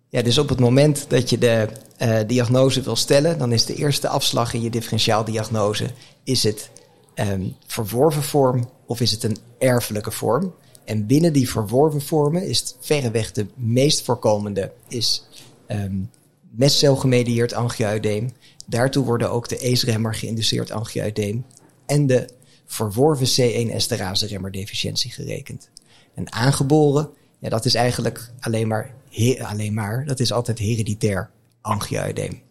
Ja, 0.09 0.23
dus 0.23 0.39
op 0.39 0.49
het 0.49 0.61
moment 0.61 1.05
dat 1.09 1.31
je 1.31 1.39
de 1.39 1.69
uh, 2.03 2.19
diagnose 2.27 2.83
wil 2.83 2.97
stellen, 2.97 3.39
dan 3.39 3.53
is 3.53 3.65
de 3.65 3.75
eerste 3.75 4.09
afslag 4.09 4.55
in 4.55 4.63
je 4.63 4.71
differentiaaldiagnose, 4.71 5.91
is 6.25 6.43
het 6.43 6.71
um, 7.15 7.57
verworven 7.67 8.23
vorm 8.23 8.71
of 8.87 9.01
is 9.01 9.11
het 9.11 9.23
een 9.23 9.37
erfelijke 9.59 10.11
vorm? 10.11 10.55
En 10.85 11.07
binnen 11.07 11.33
die 11.33 11.51
verworven 11.51 12.03
vormen 12.03 12.47
is 12.47 12.59
het 12.59 12.77
verreweg 12.81 13.33
de 13.33 13.47
meest 13.55 14.03
voorkomende, 14.03 14.73
is 14.89 15.27
um, 15.69 16.11
mestcelgemedieerd 16.51 17.53
angioedeem. 17.53 18.33
Daartoe 18.67 19.05
worden 19.05 19.31
ook 19.31 19.49
de 19.49 19.71
ACE-remmer 19.71 20.15
geïnduceerd 20.15 20.71
angioedeem 20.71 21.45
en 21.87 22.07
de 22.07 22.29
verworven 22.67 23.27
C1-esterase-remmer 23.27 24.53
deficiëntie 24.53 25.11
gerekend. 25.11 25.71
En 26.15 26.33
aangeboren, 26.33 27.11
ja, 27.39 27.49
dat 27.49 27.65
is 27.65 27.75
eigenlijk 27.75 28.33
alleen 28.41 28.69
maar, 28.69 28.95
alleen 29.39 29.75
maar, 29.75 30.05
dat 30.07 30.21
is 30.21 30.33
altijd 30.33 30.59
hereditair 30.59 31.31
angioedeem. 31.61 32.43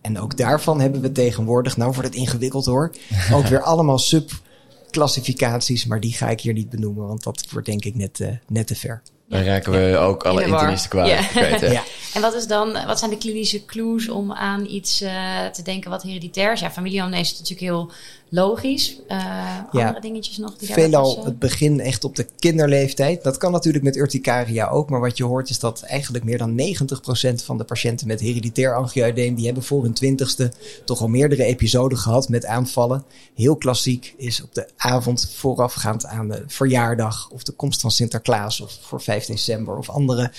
En 0.00 0.18
ook 0.18 0.36
daarvan 0.36 0.80
hebben 0.80 1.00
we 1.00 1.12
tegenwoordig, 1.12 1.76
nou 1.76 1.92
wordt 1.92 2.08
het 2.08 2.18
ingewikkeld 2.18 2.66
hoor, 2.66 2.94
ook 3.34 3.46
weer 3.46 3.62
allemaal 3.62 3.98
sub 3.98 4.30
klassificaties, 4.90 5.86
maar 5.86 6.00
die 6.00 6.12
ga 6.12 6.28
ik 6.28 6.40
hier 6.40 6.52
niet 6.52 6.70
benoemen, 6.70 7.06
want 7.06 7.22
dat 7.22 7.50
wordt 7.50 7.66
denk 7.66 7.84
ik 7.84 7.94
net, 7.94 8.18
uh, 8.18 8.28
net 8.46 8.66
te 8.66 8.74
ver. 8.74 9.02
Dan 9.30 9.42
raken 9.42 9.72
we 9.72 9.96
ook 9.96 10.22
alle 10.24 10.44
internisten 10.44 10.90
kwijt. 10.90 11.32
Ja. 11.32 11.70
ja. 11.70 11.82
En 12.14 12.20
wat, 12.20 12.34
is 12.34 12.46
dan, 12.46 12.72
wat 12.86 12.98
zijn 12.98 13.10
de 13.10 13.18
klinische 13.18 13.64
clues 13.64 14.08
om 14.08 14.32
aan 14.32 14.66
iets 14.66 15.02
uh, 15.02 15.46
te 15.46 15.62
denken 15.62 15.90
wat 15.90 16.02
hereditair 16.02 16.52
is? 16.52 16.60
Ja, 16.60 16.70
familieanamnese 16.70 17.32
is 17.32 17.38
natuurlijk 17.38 17.60
heel 17.60 17.90
logisch. 18.30 18.96
Uh, 19.08 19.08
ja, 19.08 19.66
andere 19.72 20.00
dingetjes 20.00 20.38
nog? 20.38 20.56
Die 20.56 20.72
veelal 20.72 21.24
het 21.24 21.38
begin 21.38 21.80
echt 21.80 22.04
op 22.04 22.16
de 22.16 22.26
kinderleeftijd. 22.38 23.22
Dat 23.22 23.36
kan 23.36 23.52
natuurlijk 23.52 23.84
met 23.84 23.96
urticaria 23.96 24.68
ook. 24.68 24.90
Maar 24.90 25.00
wat 25.00 25.16
je 25.16 25.24
hoort 25.24 25.50
is 25.50 25.58
dat 25.58 25.82
eigenlijk 25.82 26.24
meer 26.24 26.38
dan 26.38 26.60
90% 26.60 27.44
van 27.44 27.58
de 27.58 27.64
patiënten 27.64 28.06
met 28.06 28.20
hereditair 28.20 28.76
angioedeem... 28.76 29.34
die 29.34 29.44
hebben 29.44 29.62
voor 29.62 29.82
hun 29.82 29.92
twintigste 29.92 30.52
toch 30.84 31.00
al 31.00 31.08
meerdere 31.08 31.44
episoden 31.44 31.98
gehad 31.98 32.28
met 32.28 32.46
aanvallen. 32.46 33.04
Heel 33.34 33.56
klassiek 33.56 34.14
is 34.16 34.42
op 34.42 34.54
de 34.54 34.68
avond 34.76 35.32
voorafgaand 35.36 36.06
aan 36.06 36.28
de 36.28 36.44
verjaardag... 36.46 37.28
of 37.30 37.42
de 37.42 37.52
komst 37.52 37.80
van 37.80 37.90
Sinterklaas 37.90 38.60
of 38.60 38.78
voor 38.80 39.00
5 39.00 39.19
december 39.26 39.76
of 39.76 39.90
andere 39.90 40.32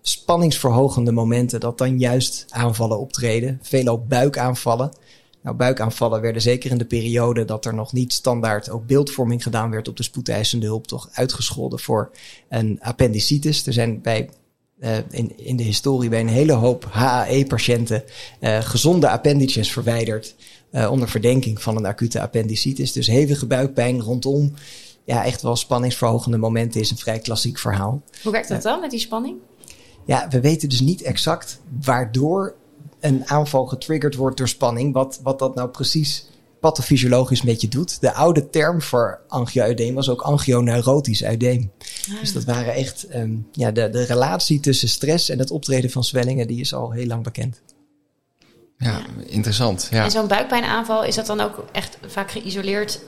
spanningsverhogende 0.00 1.12
momenten... 1.12 1.60
dat 1.60 1.78
dan 1.78 1.98
juist 1.98 2.46
aanvallen 2.48 2.98
optreden. 2.98 3.58
Veelal 3.62 4.04
buikaanvallen... 4.06 4.90
Nou, 5.42 5.56
buikaanvallen 5.56 6.20
werden 6.20 6.42
zeker 6.42 6.70
in 6.70 6.78
de 6.78 6.84
periode 6.84 7.44
dat 7.44 7.64
er 7.64 7.74
nog 7.74 7.92
niet 7.92 8.12
standaard 8.12 8.70
ook 8.70 8.86
beeldvorming 8.86 9.42
gedaan 9.42 9.70
werd 9.70 9.88
op 9.88 9.96
de 9.96 10.02
spoedeisende 10.02 10.66
hulp 10.66 10.86
toch 10.86 11.08
uitgescholden 11.12 11.78
voor 11.78 12.10
een 12.48 12.78
appendicitis. 12.80 13.66
Er 13.66 13.72
zijn 13.72 14.00
bij 14.00 14.28
uh, 14.80 14.96
in, 15.10 15.38
in 15.38 15.56
de 15.56 15.62
historie 15.62 16.10
bij 16.10 16.20
een 16.20 16.28
hele 16.28 16.52
hoop 16.52 16.86
HAE-patiënten 16.90 18.04
uh, 18.40 18.60
gezonde 18.60 19.08
appendices 19.08 19.72
verwijderd 19.72 20.34
uh, 20.72 20.90
onder 20.90 21.08
verdenking 21.08 21.62
van 21.62 21.76
een 21.76 21.86
acute 21.86 22.20
appendicitis. 22.20 22.92
Dus 22.92 23.06
hevige 23.06 23.46
buikpijn 23.46 24.00
rondom 24.00 24.54
ja, 25.08 25.24
echt 25.24 25.42
wel 25.42 25.56
spanningsverhogende 25.56 26.36
momenten 26.36 26.80
is 26.80 26.90
een 26.90 26.96
vrij 26.96 27.18
klassiek 27.18 27.58
verhaal. 27.58 28.02
Hoe 28.22 28.32
werkt 28.32 28.48
dat 28.48 28.62
dan 28.62 28.80
met 28.80 28.90
die 28.90 29.00
spanning? 29.00 29.36
Ja, 30.04 30.28
we 30.28 30.40
weten 30.40 30.68
dus 30.68 30.80
niet 30.80 31.02
exact 31.02 31.60
waardoor 31.80 32.54
een 33.00 33.28
aanval 33.28 33.66
getriggerd 33.66 34.14
wordt 34.14 34.36
door 34.36 34.48
spanning, 34.48 34.92
wat, 34.92 35.20
wat 35.22 35.38
dat 35.38 35.54
nou 35.54 35.68
precies 35.68 36.26
pathofysiologisch 36.60 37.42
met 37.42 37.60
je 37.60 37.68
doet. 37.68 38.00
De 38.00 38.12
oude 38.12 38.50
term 38.50 38.82
voor 38.82 39.20
angioedeem 39.28 39.94
was 39.94 40.08
ook 40.08 40.20
angioneurotisch 40.20 41.24
uideem. 41.24 41.70
Ah. 42.10 42.20
Dus 42.20 42.32
dat 42.32 42.44
waren 42.44 42.74
echt 42.74 43.14
um, 43.14 43.48
ja, 43.52 43.70
de, 43.70 43.90
de 43.90 44.02
relatie 44.02 44.60
tussen 44.60 44.88
stress 44.88 45.28
en 45.28 45.38
het 45.38 45.50
optreden 45.50 45.90
van 45.90 46.04
zwellingen, 46.04 46.46
die 46.46 46.60
is 46.60 46.74
al 46.74 46.90
heel 46.90 47.06
lang 47.06 47.22
bekend. 47.22 47.60
Ja, 48.80 49.00
interessant. 49.26 49.88
Ja. 49.90 50.04
En 50.04 50.10
zo'n 50.10 50.26
buikpijnaanval, 50.26 51.04
is 51.04 51.14
dat 51.14 51.26
dan 51.26 51.40
ook 51.40 51.64
echt 51.72 51.98
vaak 52.06 52.30
geïsoleerd 52.30 53.00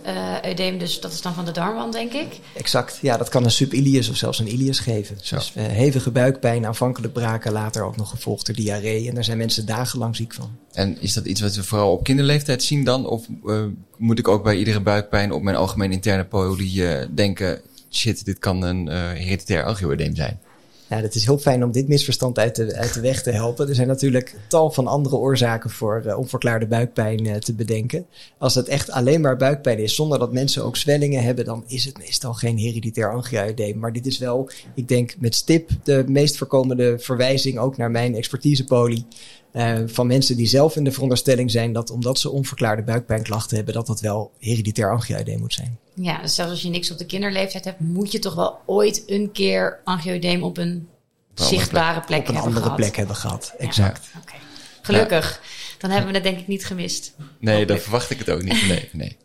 uh, 0.47 0.79
Dus 0.79 1.01
dat 1.01 1.13
is 1.13 1.23
dan 1.23 1.35
van 1.35 1.45
de 1.45 1.51
darmwand, 1.51 1.93
denk 1.93 2.13
ik? 2.13 2.39
Exact. 2.55 2.99
Ja, 3.03 3.17
dat 3.17 3.29
kan 3.29 3.45
een 3.45 3.51
subilius 3.51 4.09
of 4.09 4.17
zelfs 4.17 4.39
een 4.39 4.53
ilius 4.53 4.79
geven. 4.79 5.17
Zo. 5.23 5.37
Dus 5.37 5.53
uh, 5.57 5.67
hevige 5.67 6.11
buikpijn, 6.11 6.67
aanvankelijk 6.67 7.13
braken, 7.13 7.53
later 7.53 7.83
ook 7.83 7.97
nog 7.97 8.11
gevolgd 8.11 8.47
door 8.47 8.55
diarree. 8.55 9.09
En 9.09 9.15
daar 9.15 9.25
zijn 9.25 9.39
mensen 9.39 9.67
dagenlang 9.67 10.17
ziek 10.17 10.35
van. 10.35 10.51
En 10.73 11.01
is 11.01 11.13
dat 11.13 11.27
iets 11.27 11.41
wat 11.41 11.55
we 11.55 11.65
vooral 11.65 11.93
op 11.93 12.05
kinderleeftijd 12.05 12.63
zien 12.63 12.85
dan? 12.85 13.07
Of 13.07 13.27
uh, 13.45 13.65
moet 13.97 14.19
ik 14.19 14.29
ook 14.29 14.45
bij 14.45 14.57
iedere 14.57 14.81
buikpijn 14.81 15.33
op 15.33 15.43
mijn 15.43 15.57
algemeen 15.57 15.93
interne 15.93 16.25
polie 16.25 16.85
denken... 17.15 17.61
shit, 17.91 18.25
dit 18.25 18.39
kan 18.39 18.63
een 18.63 18.89
hereditair 18.89 19.65
angioedeem 19.65 20.15
zijn? 20.15 20.41
Nou, 20.91 21.03
het 21.03 21.15
is 21.15 21.25
heel 21.25 21.39
fijn 21.39 21.65
om 21.65 21.73
dit 21.73 21.89
misverstand 21.89 22.39
uit 22.39 22.57
de, 22.57 22.75
uit 22.75 23.01
weg 23.01 23.23
te 23.23 23.31
helpen. 23.31 23.69
Er 23.69 23.75
zijn 23.75 23.89
natuurlijk 23.89 24.37
tal 24.49 24.71
van 24.71 24.87
andere 24.87 25.17
oorzaken 25.17 25.71
voor 25.71 26.03
uh, 26.07 26.19
onverklaarde 26.19 26.67
buikpijn 26.67 27.25
uh, 27.25 27.35
te 27.35 27.55
bedenken. 27.55 28.07
Als 28.39 28.55
het 28.55 28.69
echt 28.69 28.91
alleen 28.91 29.21
maar 29.21 29.37
buikpijn 29.37 29.79
is, 29.79 29.95
zonder 29.95 30.19
dat 30.19 30.33
mensen 30.33 30.65
ook 30.65 30.77
zwellingen 30.77 31.23
hebben, 31.23 31.45
dan 31.45 31.65
is 31.67 31.85
het 31.85 31.99
meestal 31.99 32.35
geen 32.35 32.59
hereditair 32.59 33.13
angioedeem. 33.13 33.79
Maar 33.79 33.93
dit 33.93 34.07
is 34.07 34.19
wel, 34.19 34.51
ik 34.75 34.89
denk 34.89 35.15
met 35.19 35.35
stip, 35.35 35.71
de 35.83 36.05
meest 36.07 36.37
voorkomende 36.37 36.99
verwijzing 36.99 37.59
ook 37.59 37.77
naar 37.77 37.91
mijn 37.91 38.15
expertisepolie. 38.15 39.07
Uh, 39.53 39.79
van 39.87 40.07
mensen 40.07 40.37
die 40.37 40.47
zelf 40.47 40.77
in 40.77 40.85
de 40.85 40.93
veronderstelling 40.93 41.51
zijn 41.51 41.73
dat 41.73 41.91
omdat 41.91 42.19
ze 42.19 42.31
onverklaarde 42.31 42.83
buikpijnklachten 42.83 43.57
hebben, 43.57 43.75
dat 43.75 43.87
dat 43.87 44.01
wel 44.01 44.31
hereditair 44.39 44.93
angioedeem 44.93 45.39
moet 45.39 45.55
zijn. 45.55 45.79
Ja, 46.03 46.21
dus 46.21 46.35
zelfs 46.35 46.51
als 46.51 46.63
je 46.63 46.69
niks 46.69 46.91
op 46.91 46.99
de 46.99 47.07
kinderleeftijd 47.07 47.65
hebt, 47.65 47.81
moet 47.81 48.13
je 48.13 48.19
toch 48.19 48.35
wel 48.35 48.59
ooit 48.67 49.03
een 49.07 49.33
keer 49.33 49.81
angioedeem 49.85 50.43
op 50.43 50.59
een 50.59 50.89
zichtbare 51.35 52.01
plek, 52.01 52.21
op 52.21 52.29
een 52.29 52.37
andere 52.37 52.63
gehad. 52.63 52.77
plek 52.77 52.97
hebben 52.97 53.17
gehad. 53.17 53.55
Exact. 53.59 54.11
Ja. 54.13 54.39
Gelukkig. 54.83 55.41
Dan 55.79 55.91
hebben 55.91 56.09
we 56.11 56.15
het 56.15 56.25
denk 56.25 56.39
ik 56.39 56.47
niet 56.47 56.67
gemist. 56.67 57.15
Nee, 57.39 57.67
dan 57.67 57.79
verwacht 57.79 58.11
ik 58.11 58.19
het 58.19 58.31
ook 58.31 58.43
niet. 58.43 58.69
Nee, 58.69 58.89
nee. 58.93 59.17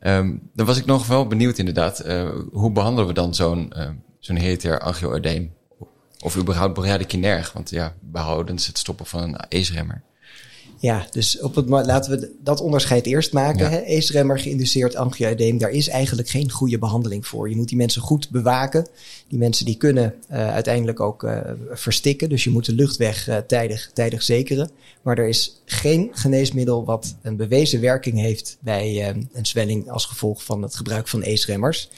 Um, 0.00 0.50
dan 0.54 0.66
was 0.66 0.76
ik 0.76 0.84
nog 0.84 1.06
wel 1.06 1.26
benieuwd 1.26 1.58
inderdaad. 1.58 2.06
Uh, 2.06 2.30
hoe 2.52 2.72
behandelen 2.72 3.08
we 3.08 3.14
dan 3.14 3.34
zo'n 3.34 3.72
uh, 3.76 3.88
zo'n 4.18 4.36
hereditair 4.36 4.80
angioedeem? 4.80 5.54
Of 6.18 6.36
überhaupt 6.36 6.74
bradykinerg, 6.74 7.52
want 7.52 7.70
ja, 7.70 7.94
behoudens 8.00 8.66
het 8.66 8.78
stoppen 8.78 9.06
van 9.06 9.22
een 9.22 9.36
ACE-remmer. 9.36 10.02
Ja, 10.80 11.06
dus 11.10 11.40
op 11.40 11.54
het, 11.54 11.68
laten 11.68 12.10
we 12.10 12.34
dat 12.42 12.60
onderscheid 12.60 13.06
eerst 13.06 13.32
maken. 13.32 13.70
Ja. 13.70 13.96
ACE-remmer 13.96 14.38
geïnduceerd 14.38 14.96
angioedeem, 14.96 15.58
daar 15.58 15.70
is 15.70 15.88
eigenlijk 15.88 16.28
geen 16.28 16.50
goede 16.50 16.78
behandeling 16.78 17.26
voor. 17.26 17.48
Je 17.48 17.56
moet 17.56 17.68
die 17.68 17.76
mensen 17.76 18.02
goed 18.02 18.30
bewaken. 18.30 18.86
Die 19.28 19.38
mensen 19.38 19.64
die 19.64 19.76
kunnen 19.76 20.14
uh, 20.30 20.50
uiteindelijk 20.52 21.00
ook 21.00 21.22
uh, 21.22 21.40
verstikken. 21.70 22.28
Dus 22.28 22.44
je 22.44 22.50
moet 22.50 22.64
de 22.64 22.72
luchtweg 22.72 23.28
uh, 23.28 23.36
tijdig, 23.36 23.90
tijdig 23.94 24.22
zekeren. 24.22 24.70
Maar 25.02 25.18
er 25.18 25.28
is 25.28 25.62
geen 25.64 26.08
geneesmiddel 26.12 26.84
wat 26.84 27.14
een 27.22 27.36
bewezen 27.36 27.80
werking 27.80 28.18
heeft 28.18 28.56
bij 28.60 29.08
een 29.32 29.46
zwelling 29.46 29.90
als 29.90 30.04
gevolg 30.04 30.44
van 30.44 30.62
het 30.62 30.76
gebruik 30.76 31.08
van 31.08 31.24
ACE-remmers. 31.24 31.88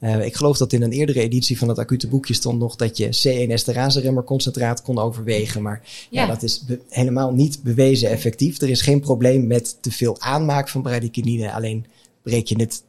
Uh, 0.00 0.24
ik 0.24 0.36
geloof 0.36 0.56
dat 0.56 0.72
in 0.72 0.82
een 0.82 0.92
eerdere 0.92 1.20
editie 1.20 1.58
van 1.58 1.68
het 1.68 1.78
acute 1.78 2.08
boekje 2.08 2.34
stond 2.34 2.58
nog 2.58 2.76
dat 2.76 2.96
je 2.96 3.06
C1 3.06 4.24
concentraat 4.24 4.82
kon 4.82 4.98
overwegen. 4.98 5.62
Maar 5.62 5.82
ja. 6.10 6.22
ja 6.22 6.28
dat 6.28 6.42
is 6.42 6.64
helemaal 6.88 7.32
niet 7.32 7.62
bewezen 7.62 8.10
effectief. 8.10 8.60
Er 8.60 8.68
is 8.68 8.82
geen 8.82 9.00
probleem 9.00 9.46
met 9.46 9.76
te 9.80 9.90
veel 9.90 10.20
aanmaak 10.20 10.68
van 10.68 10.82
bradykinine. 10.82 11.52
Alleen 11.52 11.86
breek 12.22 12.46
je 12.46 12.60
het 12.60 12.82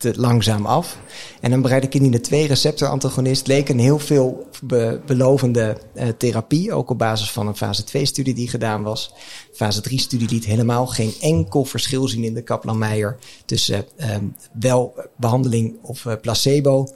te 0.00 0.12
langzaam 0.16 0.66
af. 0.66 0.98
En 1.40 1.52
een 1.52 1.62
bradykinin 1.62 2.22
2 2.22 2.46
receptorantagonist 2.46 3.46
leek 3.46 3.68
een 3.68 3.78
heel 3.78 3.98
veel 3.98 4.48
be 4.62 5.00
belovende 5.06 5.76
uh, 5.94 6.08
therapie, 6.08 6.72
ook 6.72 6.90
op 6.90 6.98
basis 6.98 7.30
van 7.30 7.46
een 7.46 7.56
fase 7.56 7.84
2 7.84 8.04
studie 8.04 8.34
die 8.34 8.48
gedaan 8.48 8.82
was. 8.82 9.12
Fase 9.52 9.80
3 9.80 9.98
studie 9.98 10.28
liet 10.28 10.44
helemaal 10.44 10.86
geen 10.86 11.14
enkel 11.20 11.64
verschil 11.64 12.08
zien 12.08 12.24
in 12.24 12.34
de 12.34 12.42
Kaplan-Meijer 12.42 13.18
tussen 13.44 13.84
uh, 13.96 14.16
wel 14.52 14.94
behandeling 15.16 15.78
of 15.82 16.06
placebo 16.20 16.88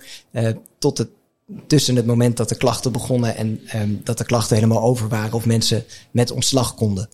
tot 0.78 0.99
het 0.99 1.08
tussen 1.66 1.96
het 1.96 2.06
moment 2.06 2.37
dat 2.37 2.49
de 2.49 2.56
klachten 2.56 2.92
begonnen 2.92 3.37
en 3.37 3.61
um, 3.75 4.00
dat 4.04 4.18
de 4.18 4.25
klachten 4.25 4.56
helemaal 4.56 4.82
over 4.82 5.08
waren 5.08 5.32
of 5.32 5.46
mensen 5.46 5.84
met 6.11 6.30
ontslag 6.30 6.75
konden. 6.75 7.08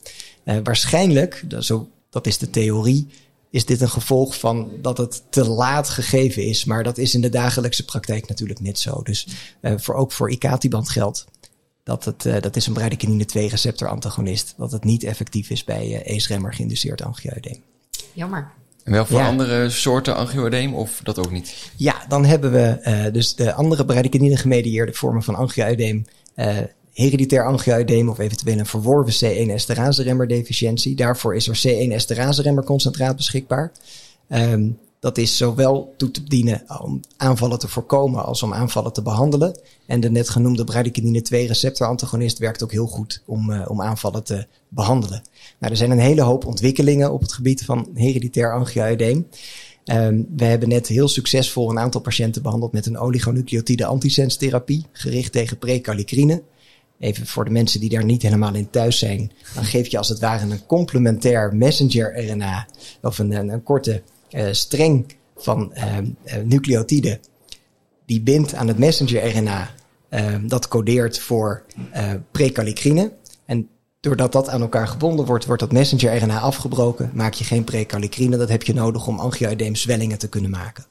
Waarschijnlijk, 0.45 1.45
dat 2.11 2.27
is 2.27 2.39
de 2.39 2.51
theorie, 2.51 3.09
is 3.51 3.65
dit 3.65 3.81
een 3.81 3.91
gevolg 3.91 4.39
van 4.39 4.71
dat 4.83 4.99
het 4.99 5.23
te 5.31 5.49
laat 5.49 5.89
gegeven 5.89 6.43
is. 6.45 6.65
Maar 6.65 6.83
dat 6.83 6.99
is 6.99 7.15
in 7.15 7.21
de 7.21 7.29
dagelijkse 7.29 7.85
praktijk 7.85 8.29
natuurlijk 8.29 8.61
niet 8.61 8.79
zo. 8.79 9.03
Dus 9.03 9.27
uh, 9.61 9.73
voor, 9.77 9.95
ook 9.95 10.13
voor 10.13 10.31
icatiband 10.31 10.89
geldt 10.89 11.27
dat 11.83 12.05
het, 12.05 12.25
uh, 12.25 12.41
dat 12.41 12.57
is 12.57 12.67
een 12.67 12.73
bradykinin 12.73 13.27
2 13.27 13.49
receptor 13.49 13.89
antagonist. 13.89 14.55
Dat 14.57 14.73
het 14.73 14.85
niet 14.85 15.05
effectief 15.05 15.51
is 15.51 15.65
bij 15.65 16.07
uh, 16.07 16.17
ACE-remmer 16.17 16.55
geïnduceerd 16.55 17.03
angioedeem. 17.03 17.63
Jammer. 18.13 18.53
En 18.85 18.93
wel 18.93 19.07
voor 19.07 19.19
ja. 19.19 19.27
andere 19.29 19.71
soorten 19.71 20.17
angioedeem 20.17 20.75
of 20.75 21.01
dat 21.03 21.19
ook 21.19 21.31
niet? 21.31 21.71
Ja, 21.77 22.05
dan 22.09 22.25
hebben 22.25 22.53
we 22.53 22.81
uh, 22.85 23.13
dus 23.13 23.35
de 23.35 23.53
andere 23.53 23.85
bradykinine 23.85 24.37
gemedieerde 24.37 24.93
vormen 24.93 25.23
van 25.23 25.35
angioedeem 25.35 26.07
hereditair 26.93 27.47
angioedeem 27.47 28.09
of 28.09 28.19
eventueel 28.19 28.59
een 28.59 28.67
verworven 28.67 29.15
C1-esterase-remmer 29.15 30.29
deficiëntie. 30.29 30.95
Daarvoor 30.95 31.35
is 31.37 31.49
er 31.49 31.57
C1-esterase-remmer 31.69 32.65
concentraat 32.65 33.17
beschikbaar. 33.17 33.73
Um, 34.29 34.79
dat 35.01 35.19
is 35.19 35.37
zowel 35.37 35.95
toe 35.97 36.11
te 36.11 36.25
dienen 36.25 36.63
om 36.83 37.01
aanvallen 37.17 37.59
te 37.59 37.69
voorkomen 37.69 38.25
als 38.25 38.43
om 38.43 38.55
aanvallen 38.55 38.93
te 38.93 39.03
behandelen. 39.03 39.61
En 39.87 40.01
de 40.01 40.11
net 40.11 40.29
genoemde 40.29 40.65
bradykinine 40.65 41.23
2 41.23 41.47
receptorantagonist 41.47 42.39
werkt 42.39 42.63
ook 42.63 42.73
heel 42.73 42.87
goed 42.87 43.23
om, 43.27 43.51
uh, 43.51 43.65
om 43.69 43.83
aanvallen 43.83 44.25
te 44.25 44.47
behandelen. 44.69 45.23
Nou, 45.59 45.73
er 45.73 45.79
zijn 45.79 45.91
een 45.91 45.99
hele 45.99 46.23
hoop 46.23 46.47
ontwikkelingen 46.47 47.13
op 47.13 47.21
het 47.21 47.33
gebied 47.33 47.65
van 47.65 47.89
hereditair 47.95 48.55
angioedeem. 48.55 49.27
Um, 49.85 50.27
we 50.37 50.45
hebben 50.45 50.69
net 50.69 50.87
heel 50.87 51.09
succesvol 51.09 51.71
een 51.71 51.79
aantal 51.79 52.01
patiënten 52.01 52.43
behandeld 52.43 52.73
met 52.73 52.87
een 52.87 52.99
oligonucleotide 52.99 53.85
antisenstherapie 53.85 54.87
gericht 54.93 55.33
tegen 55.33 55.59
prekallikrine. 55.59 56.43
Even 57.01 57.27
voor 57.27 57.45
de 57.45 57.51
mensen 57.51 57.81
die 57.81 57.89
daar 57.89 58.05
niet 58.05 58.23
helemaal 58.23 58.55
in 58.55 58.71
thuis 58.71 58.99
zijn. 58.99 59.33
Dan 59.55 59.65
geef 59.65 59.87
je 59.87 59.99
als 59.99 60.09
het 60.09 60.19
ware 60.19 60.51
een 60.51 60.67
complementair 60.67 61.57
messenger 61.57 62.31
RNA. 62.31 62.67
Of 63.03 63.19
een, 63.19 63.33
een, 63.33 63.63
korte 63.63 64.03
uh, 64.31 64.49
streng 64.51 65.07
van 65.37 65.73
uh, 65.75 65.97
uh, 65.97 66.35
nucleotiden. 66.45 67.21
Die 68.07 68.21
bindt 68.21 68.55
aan 68.55 68.69
het 68.69 68.79
messenger 68.79 69.37
RNA. 69.37 69.71
dat 70.47 70.69
codeert 70.69 71.19
voor 71.19 71.63
prekallikrine. 72.31 73.13
En 73.45 73.69
doordat 74.01 74.33
dat 74.33 74.49
aan 74.49 74.61
elkaar 74.61 74.89
gebonden 74.89 75.27
wordt, 75.27 75.45
wordt 75.45 75.61
dat 75.61 75.73
messenger 75.73 76.17
RNA 76.17 76.41
afgebroken. 76.41 77.11
Maak 77.15 77.35
je 77.35 77.45
geen 77.45 77.65
prekallikrine. 77.65 78.37
Dat 78.37 78.49
heb 78.49 78.63
je 78.63 78.75
nodig 78.75 79.07
om 79.07 79.19
angioedeem 79.19 79.75
zwellingen 79.75 80.19
te 80.19 80.29
kunnen 80.29 80.51
maken. 80.51 80.85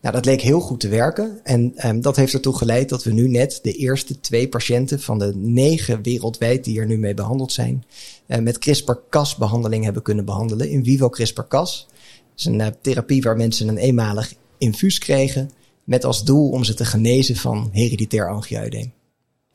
Nou, 0.00 0.14
dat 0.14 0.24
leek 0.24 0.40
heel 0.40 0.60
goed 0.60 0.80
te 0.80 0.88
werken. 0.88 1.40
En 1.42 1.88
um, 1.88 2.00
dat 2.00 2.16
heeft 2.16 2.32
ertoe 2.32 2.56
geleid 2.56 2.88
dat 2.88 3.04
we 3.04 3.12
nu 3.12 3.28
net 3.28 3.58
de 3.62 3.72
eerste 3.72 4.20
twee 4.20 4.48
patiënten 4.48 5.00
van 5.00 5.18
de 5.18 5.32
negen 5.36 6.02
wereldwijd 6.02 6.64
die 6.64 6.80
er 6.80 6.86
nu 6.86 6.98
mee 6.98 7.14
behandeld 7.14 7.52
zijn, 7.52 7.84
uh, 8.26 8.38
met 8.38 8.58
CRISPR-Cas-behandeling 8.58 9.84
hebben 9.84 10.02
kunnen 10.02 10.24
behandelen. 10.24 10.68
In 10.68 10.84
vivo 10.84 11.08
CRISPR-Cas. 11.08 11.86
Dat 11.88 12.38
is 12.38 12.44
een 12.44 12.60
uh, 12.60 12.66
therapie 12.80 13.22
waar 13.22 13.36
mensen 13.36 13.68
een 13.68 13.78
eenmalig 13.78 14.34
infuus 14.58 14.98
kregen 14.98 15.50
met 15.84 16.04
als 16.04 16.24
doel 16.24 16.50
om 16.50 16.64
ze 16.64 16.74
te 16.74 16.84
genezen 16.84 17.36
van 17.36 17.68
hereditair 17.72 18.30
angioedeem. 18.30 18.92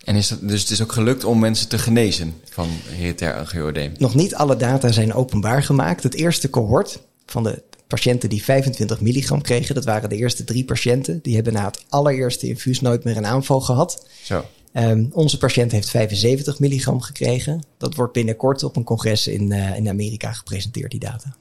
En 0.04 0.16
is 0.16 0.28
dat, 0.28 0.40
dus 0.42 0.62
het 0.62 0.70
is 0.70 0.82
ook 0.82 0.92
gelukt 0.92 1.24
om 1.24 1.40
mensen 1.40 1.70
te 1.70 1.78
genezen 1.78 2.34
van 2.50 2.68
hereditair 2.86 3.38
angioedeem? 3.38 3.94
Nog 3.98 4.16
niet 4.16 4.36
alle 4.36 4.56
data 4.56 4.92
zijn 4.92 5.14
openbaar 5.14 5.64
gemaakt. 5.64 6.04
Het 6.04 6.14
eerste 6.14 6.50
cohort 6.50 7.02
van 7.25 7.44
de 7.44 7.64
patiënten 7.88 8.30
die 8.30 8.44
25 8.44 9.01
milligram 9.01 9.42
kregen, 9.42 9.75
dat 9.75 9.86
waren 9.86 10.10
de 10.10 10.15
eerste 10.15 10.44
drie 10.44 10.65
patiënten. 10.65 11.20
Die 11.22 11.36
hebben 11.36 11.54
na 11.54 11.65
het 11.65 11.86
allereerste 11.89 12.48
infuus 12.48 12.82
nooit 12.82 13.04
meer 13.04 13.18
een 13.18 13.25
aanval 13.25 13.62
gehad. 13.62 14.08
Zo. 14.24 14.46
Um, 14.74 15.10
onze 15.13 15.38
patiënt 15.38 15.72
heeft 15.72 15.89
75 15.89 16.60
milligram 16.60 17.01
gekregen. 17.01 17.63
Dat 17.77 17.96
wordt 17.96 18.13
binnenkort 18.13 18.63
op 18.63 18.75
een 18.75 18.84
congres 18.84 19.27
in, 19.27 19.51
uh, 19.51 19.75
in 19.75 19.89
Amerika 19.89 20.32
gepresenteerd, 20.32 20.92
die 20.92 21.00
data. 21.00 21.36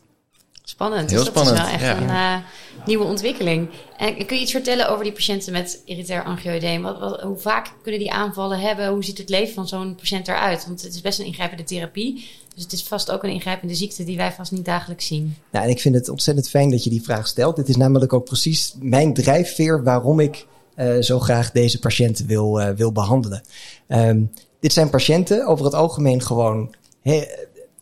Spannend. 0.67 1.11
Heel 1.11 1.25
dus 1.25 1.33
dat 1.33 1.45
spannend, 1.45 1.67
is 1.67 1.81
wel 1.81 1.89
echt 1.89 1.99
ja. 2.01 2.37
een 2.37 2.43
uh, 2.43 2.87
nieuwe 2.87 3.05
ontwikkeling. 3.05 3.69
En 3.97 4.27
kun 4.27 4.37
je 4.37 4.43
iets 4.43 4.53
vertellen 4.53 4.89
over 4.89 5.05
die 5.05 5.13
patiënten 5.13 5.53
met 5.53 5.83
irritair 5.85 6.25
angioedeem? 6.25 6.83
Wat, 6.83 6.99
wat, 6.99 7.21
hoe 7.21 7.39
vaak 7.39 7.73
kunnen 7.83 8.01
die 8.01 8.13
aanvallen 8.13 8.61
hebben? 8.61 8.89
Hoe 8.89 9.05
ziet 9.05 9.19
het 9.19 9.29
leven 9.29 9.55
van 9.55 9.69
zo'n 9.69 9.95
patiënt 9.95 10.29
eruit? 10.29 10.67
Want 10.67 10.83
het 10.83 10.95
is 10.95 11.01
best 11.01 11.19
een 11.19 11.25
ingrijpende 11.25 11.65
therapie. 11.65 12.29
Dus 12.55 12.63
het 12.63 12.73
is 12.73 12.83
vast 12.83 13.11
ook 13.11 13.23
een 13.23 13.31
ingrijpende 13.31 13.75
ziekte 13.75 14.05
die 14.05 14.17
wij 14.17 14.33
vast 14.33 14.53
niet 14.53 14.65
dagelijks 14.65 15.07
zien. 15.07 15.37
Nou, 15.51 15.65
en 15.65 15.71
ik 15.71 15.81
vind 15.81 15.95
het 15.95 16.09
ontzettend 16.09 16.49
fijn 16.49 16.71
dat 16.71 16.85
je 16.85 16.91
die 16.91 17.03
vraag 17.03 17.27
stelt. 17.27 17.57
Dit 17.57 17.69
is 17.69 17.77
namelijk 17.77 18.13
ook 18.13 18.25
precies 18.25 18.75
mijn 18.81 19.15
drijfveer 19.15 19.83
waarom 19.83 20.21
ik 20.21 20.47
uh, 20.77 21.01
zo 21.01 21.21
graag 21.21 21.51
deze 21.51 21.79
patiënten 21.79 22.27
wil, 22.27 22.61
uh, 22.61 22.69
wil 22.71 22.93
behandelen. 22.93 23.43
Um, 23.89 24.33
dit 24.61 24.73
zijn 24.73 24.91
patiënten 24.91 25.47
over 25.47 25.65
het 25.65 25.75
algemeen 25.75 26.23
gewoon 26.23 26.75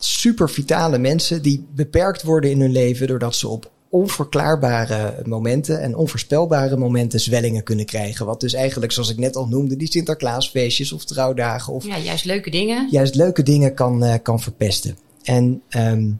super 0.03 0.49
vitale 0.49 0.97
mensen 0.97 1.41
die 1.41 1.65
beperkt 1.75 2.23
worden 2.23 2.51
in 2.51 2.59
hun 2.59 2.71
leven 2.71 3.07
doordat 3.07 3.35
ze 3.35 3.47
op 3.47 3.71
onverklaarbare 3.89 5.21
momenten 5.25 5.81
en 5.81 5.95
onvoorspelbare 5.95 6.77
momenten 6.77 7.19
zwellingen 7.19 7.63
kunnen 7.63 7.85
krijgen. 7.85 8.25
Wat 8.25 8.39
dus 8.39 8.53
eigenlijk, 8.53 8.91
zoals 8.91 9.09
ik 9.09 9.17
net 9.17 9.35
al 9.35 9.47
noemde, 9.47 9.75
die 9.75 9.91
Sinterklaasfeestjes 9.91 10.91
of 10.91 11.05
trouwdagen 11.05 11.73
of 11.73 11.85
ja, 11.85 11.97
juist 11.97 12.25
leuke 12.25 12.49
dingen. 12.49 12.87
Juist 12.91 13.15
leuke 13.15 13.43
dingen 13.43 13.73
kan, 13.73 14.03
uh, 14.03 14.13
kan 14.21 14.39
verpesten. 14.39 14.97
En 15.23 15.61
um, 15.69 16.19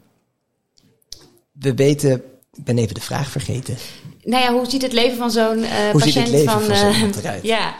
we 1.52 1.74
weten, 1.74 2.22
ik 2.52 2.64
ben 2.64 2.78
even 2.78 2.94
de 2.94 3.00
vraag 3.00 3.30
vergeten. 3.30 3.76
Nou 4.22 4.42
ja, 4.42 4.52
hoe 4.52 4.70
ziet 4.70 4.82
het 4.82 4.92
leven 4.92 5.16
van 5.16 5.30
zo'n 5.30 5.58
uh, 5.58 5.90
hoe 5.90 6.00
patiënt 6.00 6.12
ziet 6.12 6.14
het 6.14 6.28
leven 6.28 6.60
van, 6.60 6.70
uh, 6.70 6.96
iemand 6.96 7.16
eruit? 7.16 7.42
Ja, 7.54 7.74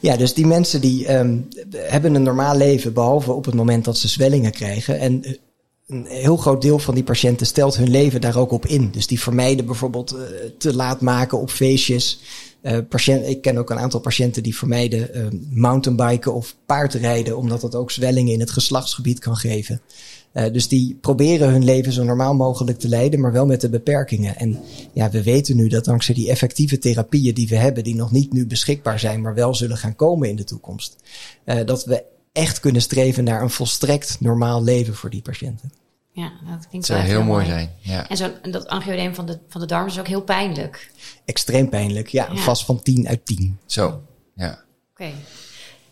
Ja, 0.00 0.16
dus 0.16 0.34
die 0.34 0.46
mensen 0.46 0.80
die 0.80 1.14
um, 1.14 1.48
hebben 1.74 2.14
een 2.14 2.22
normaal 2.22 2.56
leven, 2.56 2.92
behalve 2.92 3.32
op 3.32 3.44
het 3.44 3.54
moment 3.54 3.84
dat 3.84 3.98
ze 3.98 4.08
zwellingen 4.08 4.52
krijgen. 4.52 4.98
En 4.98 5.24
eh, 5.24 5.34
een 5.86 6.06
heel 6.06 6.36
groot 6.36 6.62
deel 6.62 6.78
van 6.78 6.94
die 6.94 7.04
patiënten 7.04 7.46
stelt 7.46 7.76
hun 7.76 7.90
leven 7.90 8.20
daar 8.20 8.36
ook 8.36 8.50
op 8.50 8.66
in. 8.66 8.90
Dus 8.90 9.06
die 9.06 9.20
vermijden 9.20 9.66
bijvoorbeeld 9.66 10.14
uh, 10.14 10.20
te 10.58 10.74
laat 10.74 11.00
maken 11.00 11.38
op 11.38 11.50
feestjes. 11.50 12.20
Uh, 12.62 12.78
patiënt, 12.88 13.26
ik 13.26 13.42
ken 13.42 13.58
ook 13.58 13.70
een 13.70 13.78
aantal 13.78 14.00
patiënten 14.00 14.42
die 14.42 14.56
vermijden 14.56 15.10
uh, 15.14 15.26
mountainbiken 15.50 16.34
of 16.34 16.56
paardrijden, 16.66 17.36
omdat 17.36 17.60
dat 17.60 17.74
ook 17.74 17.90
zwellingen 17.90 18.32
in 18.32 18.40
het 18.40 18.50
geslachtsgebied 18.50 19.18
kan 19.18 19.36
geven. 19.36 19.80
Uh, 20.32 20.52
dus 20.52 20.68
die 20.68 20.98
proberen 21.00 21.50
hun 21.50 21.64
leven 21.64 21.92
zo 21.92 22.04
normaal 22.04 22.34
mogelijk 22.34 22.78
te 22.78 22.88
leiden, 22.88 23.20
maar 23.20 23.32
wel 23.32 23.46
met 23.46 23.60
de 23.60 23.68
beperkingen. 23.68 24.36
En 24.36 24.58
ja, 24.92 25.10
we 25.10 25.22
weten 25.22 25.56
nu 25.56 25.68
dat 25.68 25.84
dankzij 25.84 26.14
die 26.14 26.30
effectieve 26.30 26.78
therapieën 26.78 27.34
die 27.34 27.48
we 27.48 27.56
hebben, 27.56 27.84
die 27.84 27.94
nog 27.94 28.10
niet 28.10 28.32
nu 28.32 28.46
beschikbaar 28.46 28.98
zijn, 28.98 29.20
maar 29.20 29.34
wel 29.34 29.54
zullen 29.54 29.76
gaan 29.76 29.96
komen 29.96 30.28
in 30.28 30.36
de 30.36 30.44
toekomst, 30.44 30.96
uh, 31.44 31.66
dat 31.66 31.84
we 31.84 32.04
echt 32.32 32.60
kunnen 32.60 32.82
streven 32.82 33.24
naar 33.24 33.42
een 33.42 33.50
volstrekt 33.50 34.16
normaal 34.20 34.62
leven 34.62 34.94
voor 34.94 35.10
die 35.10 35.22
patiënten. 35.22 35.72
Ja, 36.12 36.32
dat 36.48 36.68
klinkt 36.68 36.86
zou 36.86 36.98
wel 36.98 37.08
echt 37.08 37.16
heel 37.16 37.26
mooi 37.26 37.46
zijn. 37.46 37.70
Ja. 37.80 38.08
En, 38.08 38.16
zo, 38.16 38.30
en 38.42 38.50
dat 38.50 38.66
angioedeem 38.66 39.14
van 39.14 39.26
de, 39.26 39.38
van 39.48 39.60
de 39.60 39.66
darm 39.66 39.86
is 39.86 39.98
ook 39.98 40.08
heel 40.08 40.22
pijnlijk. 40.22 40.90
Extreem 41.24 41.68
pijnlijk, 41.68 42.08
ja, 42.08 42.28
Ja. 42.32 42.40
vast 42.40 42.64
van 42.64 42.82
10 42.82 43.08
uit 43.08 43.26
10. 43.26 43.58
Zo, 43.66 44.02
ja. 44.34 44.58
Oké. 44.90 45.10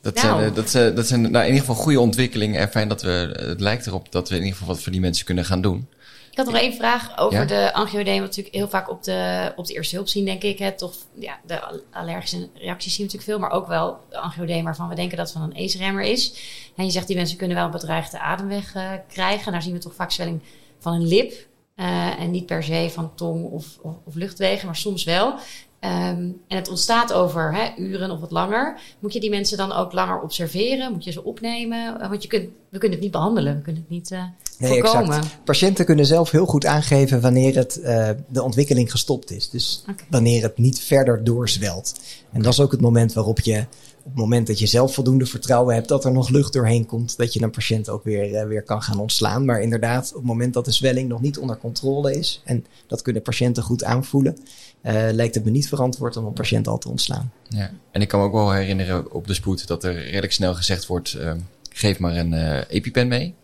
Dat, 0.01 0.15
Nou. 0.15 0.27
zijn, 0.27 0.49
eh, 0.51 0.55
dat, 0.55 0.71
zijn- 0.71 0.95
dat 0.95 1.07
zijn 1.07 1.21
nou, 1.21 1.45
in 1.45 1.53
ieder 1.53 1.61
geval 1.67 1.83
goede 1.83 2.01
ontwikkelingen. 2.01 2.61
En 2.61 2.69
fijn 2.69 2.89
dat 2.89 3.03
we, 3.03 3.11
het 3.49 3.61
lijkt 3.61 3.87
erop 3.87 4.13
dat 4.13 4.29
we 4.29 4.35
in 4.35 4.41
ieder 4.43 4.59
geval 4.59 4.75
wat 4.75 4.83
voor 4.83 4.93
die 4.93 5.01
mensen 5.01 5.25
kunnen 5.25 5.45
gaan 5.45 5.61
doen. 5.61 5.89
Ik 6.31 6.45
had 6.45 6.53
nog 6.53 6.63
één 6.63 6.75
vraag 6.75 7.19
over 7.19 7.39
Ja? 7.39 7.45
de 7.45 7.73
angioedeem, 7.73 8.19
wat 8.19 8.27
natuurlijk 8.29 8.55
heel 8.55 8.69
vaak 8.69 8.91
op 8.91 9.03
de, 9.05 9.53
op 9.57 9.67
de 9.67 9.75
eerste 9.75 9.95
hulp 9.95 10.09
zien, 10.09 10.25
denk 10.25 10.43
ik. 10.43 10.59
Hè. 10.59 10.73
Toch, 10.73 10.95
ja, 11.19 11.39
de 11.47 11.61
al- 11.61 11.81
allergische 11.93 12.49
reacties 12.55 12.95
zien 12.95 13.07
we 13.07 13.13
natuurlijk 13.13 13.31
veel, 13.31 13.39
maar 13.39 13.51
ook 13.61 13.67
wel 13.69 13.99
de 14.11 14.19
angioedeem 14.19 14.65
waarvan 14.65 14.89
we 14.89 14.95
denken 14.95 15.17
dat 15.17 15.29
het 15.29 15.37
van 15.39 15.51
een 15.53 15.65
ACE-remmer 15.65 16.03
is. 16.05 16.35
En 16.77 16.85
je 16.85 16.91
zegt, 16.91 17.07
die 17.07 17.17
mensen 17.17 17.37
kunnen 17.37 17.57
wel 17.57 17.65
een 17.65 17.71
bedreigde 17.71 18.19
ademweg 18.21 18.75
eh, 18.75 18.91
krijgen. 19.09 19.53
Daar 19.53 19.63
zien 19.63 19.73
we 19.73 19.79
toch 19.79 19.95
vaak 19.95 20.11
zwelling 20.11 20.41
van 20.79 20.93
een 20.93 21.07
lip. 21.07 21.47
eh, 21.75 22.21
en 22.21 22.31
niet 22.31 22.47
per 22.47 22.63
se 22.63 22.91
van 22.93 23.15
tong 23.15 23.45
of, 23.45 23.67
of, 23.83 23.95
of 24.05 24.15
luchtwegen, 24.15 24.67
maar 24.67 24.77
soms 24.77 25.05
wel. 25.05 25.35
Ehm, 25.81 26.29
en 26.49 26.57
het 26.57 26.69
ontstaat 26.69 27.13
over 27.13 27.55
hè, 27.55 27.83
uren 27.83 28.11
of 28.11 28.21
wat 28.21 28.31
langer. 28.31 28.81
Moet 28.99 29.13
je 29.13 29.21
die 29.21 29.31
mensen 29.31 29.57
dan 29.57 29.73
ook 29.73 29.93
langer 29.93 30.21
observeren? 30.21 30.93
Moet 30.93 31.05
je 31.05 31.13
ze 31.13 31.25
opnemen? 31.25 32.01
Eh, 32.01 32.09
Want 32.09 32.23
je 32.23 32.29
kunt, 32.29 32.49
we 32.69 32.79
kunnen 32.79 32.91
het 32.91 33.01
niet 33.01 33.11
behandelen. 33.13 33.57
We 33.57 33.63
kunnen 33.63 33.83
het 33.83 33.91
niet 33.91 34.11
eh, 34.11 34.23
Nee, 34.59 34.71
voorkomen. 34.81 35.17
exact. 35.17 35.39
Patiënten 35.45 35.85
kunnen 35.85 36.07
zelf 36.07 36.31
heel 36.31 36.47
goed 36.47 36.67
aangeven 36.67 37.21
wanneer 37.21 37.57
het, 37.57 37.81
uh, 37.83 38.09
de 38.29 38.43
ontwikkeling 38.43 38.91
gestopt 38.91 39.31
is. 39.31 39.51
Dus 39.51 39.85
wanneer 40.11 40.43
het 40.43 40.59
niet 40.59 40.81
verder 40.81 41.25
doorzwelt. 41.25 41.93
En 42.33 42.43
dat 42.43 42.53
is 42.53 42.61
ook 42.61 42.73
het 42.73 42.81
moment 42.81 43.13
waarop 43.13 43.41
je, 43.41 43.65
op 44.09 44.15
het 44.15 44.23
moment 44.23 44.47
dat 44.47 44.59
je 44.59 44.67
zelf 44.67 44.95
voldoende 44.95 45.27
vertrouwen 45.27 45.75
hebt 45.75 45.89
dat 45.89 46.05
er 46.05 46.13
nog 46.13 46.29
lucht 46.29 46.53
doorheen 46.53 46.87
komt, 46.87 47.17
dat 47.17 47.33
je 47.33 47.43
een 47.43 47.51
patiënt 47.51 47.89
ook 47.89 48.05
weer, 48.05 48.31
uh, 48.31 48.43
weer 48.43 48.63
kan 48.63 48.83
gaan 48.83 49.01
ontslaan. 49.01 49.45
Maar 49.45 49.61
inderdaad, 49.61 50.09
op 50.09 50.17
het 50.17 50.25
moment 50.25 50.55
dat 50.55 50.65
de 50.65 50.73
zwelling 50.73 51.09
nog 51.09 51.21
niet 51.21 51.39
onder 51.39 51.59
controle 51.59 52.19
is, 52.19 52.43
en 52.45 52.65
dat 52.87 53.03
kunnen 53.03 53.23
patiënten 53.23 53.63
goed 53.63 53.85
aanvoelen, 53.85 54.39
uh, 54.83 54.93
lijkt 55.13 55.35
het 55.35 55.45
me 55.45 55.51
niet 55.51 55.69
verantwoord 55.69 56.17
om 56.17 56.25
een 56.25 56.33
patiënt 56.33 56.67
al 56.67 56.79
te 56.79 56.89
ontslaan. 56.89 57.33
Ja. 57.49 57.71
En 57.91 58.01
ik 58.01 58.09
kan 58.09 58.21
me 58.21 58.27
ook 58.27 58.33
wel 58.33 58.53
herinneren 58.53 59.13
op 59.13 59.27
de 59.27 59.35
spoed 59.35 59.67
dat 59.67 59.85
er 59.85 59.95
redelijk 59.95 60.33
snel 60.33 60.55
gezegd 60.55 60.87
wordt: 60.87 61.13
eh, 61.13 61.33
geef 61.73 61.99
maar 61.99 62.17
een 62.17 62.33
eh, 62.33 62.61
EpiPen 62.69 63.09
mee. 63.09 63.35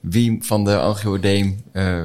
Wie 0.00 0.38
van 0.40 0.64
de 0.64 0.78
angioedeem 0.78 1.62
eh, 1.72 2.04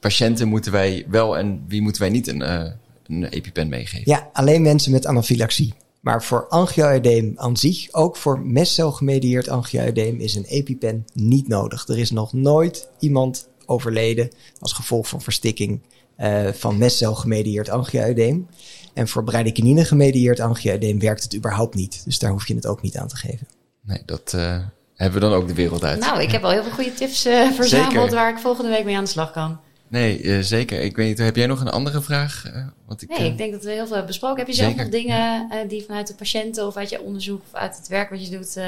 patiënten 0.00 0.48
moeten 0.48 0.72
wij 0.72 1.06
wel 1.08 1.38
en 1.38 1.64
wie 1.68 1.82
moeten 1.82 2.02
wij 2.02 2.10
niet 2.10 2.26
een, 2.26 2.42
eh, 2.42 2.70
een 3.06 3.24
EpiPen 3.24 3.68
meegeven? 3.68 4.10
Ja, 4.10 4.28
alleen 4.32 4.62
mensen 4.62 4.92
met 4.92 5.06
anafylaxie. 5.06 5.74
Maar 6.06 6.22
voor 6.22 6.46
angioedeem 6.48 7.32
aan 7.36 7.56
zich, 7.56 7.92
ook 7.92 8.16
voor 8.16 8.40
mestcelgemedieerd 8.40 9.48
angioedeem, 9.48 10.20
is 10.20 10.34
een 10.34 10.44
EpiPen 10.44 11.04
niet 11.12 11.48
nodig. 11.48 11.88
Er 11.88 11.98
is 11.98 12.10
nog 12.10 12.32
nooit 12.32 12.88
iemand 12.98 13.48
overleden 13.64 14.30
als 14.60 14.72
gevolg 14.72 15.08
van 15.08 15.20
verstikking 15.20 15.80
uh, 16.18 16.48
van 16.52 16.78
mestcelgemedieerd 16.78 17.68
angioedeem. 17.68 18.46
En 18.94 19.08
voor 19.08 19.24
bradykinine 19.24 19.84
gemedieerd 19.84 20.40
angioedeem 20.40 20.98
werkt 20.98 21.22
het 21.22 21.34
überhaupt 21.34 21.74
niet. 21.74 22.04
Dus 22.04 22.18
daar 22.18 22.30
hoef 22.30 22.48
je 22.48 22.54
het 22.54 22.66
ook 22.66 22.82
niet 22.82 22.96
aan 22.96 23.08
te 23.08 23.16
geven. 23.16 23.46
Nee, 23.82 24.02
dat 24.04 24.32
uh, 24.36 24.58
hebben 24.94 25.20
we 25.20 25.26
dan 25.26 25.36
ook 25.36 25.48
de 25.48 25.54
wereld 25.54 25.84
uit. 25.84 26.00
Nou, 26.00 26.22
ik 26.22 26.30
heb 26.30 26.44
al 26.44 26.50
heel 26.50 26.62
veel 26.62 26.72
goede 26.72 26.94
tips 26.94 27.26
uh, 27.26 27.52
verzameld 27.52 27.92
Zeker. 27.92 28.14
waar 28.14 28.30
ik 28.30 28.38
volgende 28.38 28.70
week 28.70 28.84
mee 28.84 28.96
aan 28.96 29.04
de 29.04 29.10
slag 29.10 29.32
kan. 29.32 29.60
Nee, 29.88 30.22
uh, 30.22 30.40
zeker. 30.40 30.80
Ik 30.80 30.96
weet 30.96 31.08
niet, 31.08 31.18
heb 31.18 31.36
jij 31.36 31.46
nog 31.46 31.60
een 31.60 31.68
andere 31.68 32.00
vraag? 32.00 32.44
Uh, 32.46 32.66
Want 32.86 33.02
ik, 33.02 33.08
nee, 33.08 33.30
ik 33.30 33.38
denk 33.38 33.52
dat 33.52 33.64
we 33.64 33.70
heel 33.70 33.76
veel 33.78 33.86
hebben 33.88 34.06
besproken. 34.06 34.38
Heb 34.38 34.46
je 34.46 34.54
zelf 34.54 34.74
nog 34.74 34.88
dingen 34.88 35.48
die 35.68 35.84
vanuit 35.84 36.06
de 36.06 36.14
patiënten 36.14 36.66
of 36.66 36.76
uit 36.76 36.90
je 36.90 37.00
onderzoek 37.00 37.42
of 37.42 37.54
uit 37.54 37.76
het 37.76 37.88
werk 37.88 38.10
wat 38.10 38.26
je 38.26 38.36
doet 38.36 38.58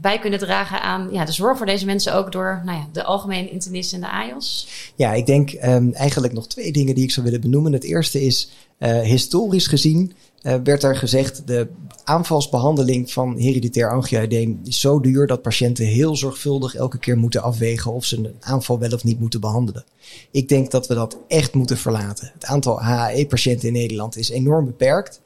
bij 0.00 0.18
kunnen 0.18 0.38
dragen 0.38 0.82
aan 0.82 1.08
ja, 1.12 1.24
de 1.24 1.32
zorg 1.32 1.56
voor 1.56 1.66
deze 1.66 1.86
mensen 1.86 2.14
ook 2.14 2.32
door 2.32 2.62
nou 2.64 2.78
ja, 2.78 2.88
de 2.92 3.04
algemene 3.04 3.50
internist 3.50 3.92
en 3.92 4.00
de 4.00 4.10
AIOS? 4.10 4.68
Ja, 4.96 5.12
ik 5.12 5.26
denk 5.26 5.52
um, 5.52 5.92
eigenlijk 5.92 6.32
nog 6.32 6.46
twee 6.46 6.72
dingen 6.72 6.94
die 6.94 7.04
ik 7.04 7.10
zou 7.10 7.26
willen 7.26 7.40
benoemen. 7.40 7.72
Het 7.72 7.84
eerste 7.84 8.22
is 8.24 8.50
uh, 8.78 9.00
historisch 9.00 9.66
gezien 9.66 10.12
uh, 10.42 10.54
werd 10.64 10.82
er 10.82 10.96
gezegd 10.96 11.46
de 11.46 11.68
aanvalsbehandeling 12.04 13.12
van 13.12 13.38
hereditair 13.38 13.90
angioedeem 13.90 14.60
is 14.64 14.80
zo 14.80 15.00
duur 15.00 15.26
dat 15.26 15.42
patiënten 15.42 15.86
heel 15.86 16.16
zorgvuldig 16.16 16.74
elke 16.74 16.98
keer 16.98 17.16
moeten 17.16 17.42
afwegen 17.42 17.92
of 17.92 18.04
ze 18.04 18.16
een 18.16 18.36
aanval 18.40 18.78
wel 18.78 18.92
of 18.92 19.04
niet 19.04 19.20
moeten 19.20 19.40
behandelen. 19.40 19.84
Ik 20.30 20.48
denk 20.48 20.70
dat 20.70 20.86
we 20.86 20.94
dat 20.94 21.16
echt 21.28 21.54
moeten 21.54 21.76
verlaten. 21.76 22.30
Het 22.34 22.44
aantal 22.44 22.80
HAE-patiënten 22.80 23.68
in 23.68 23.74
Nederland 23.74 24.16
is 24.16 24.30
enorm 24.30 24.64
beperkt. 24.64 25.20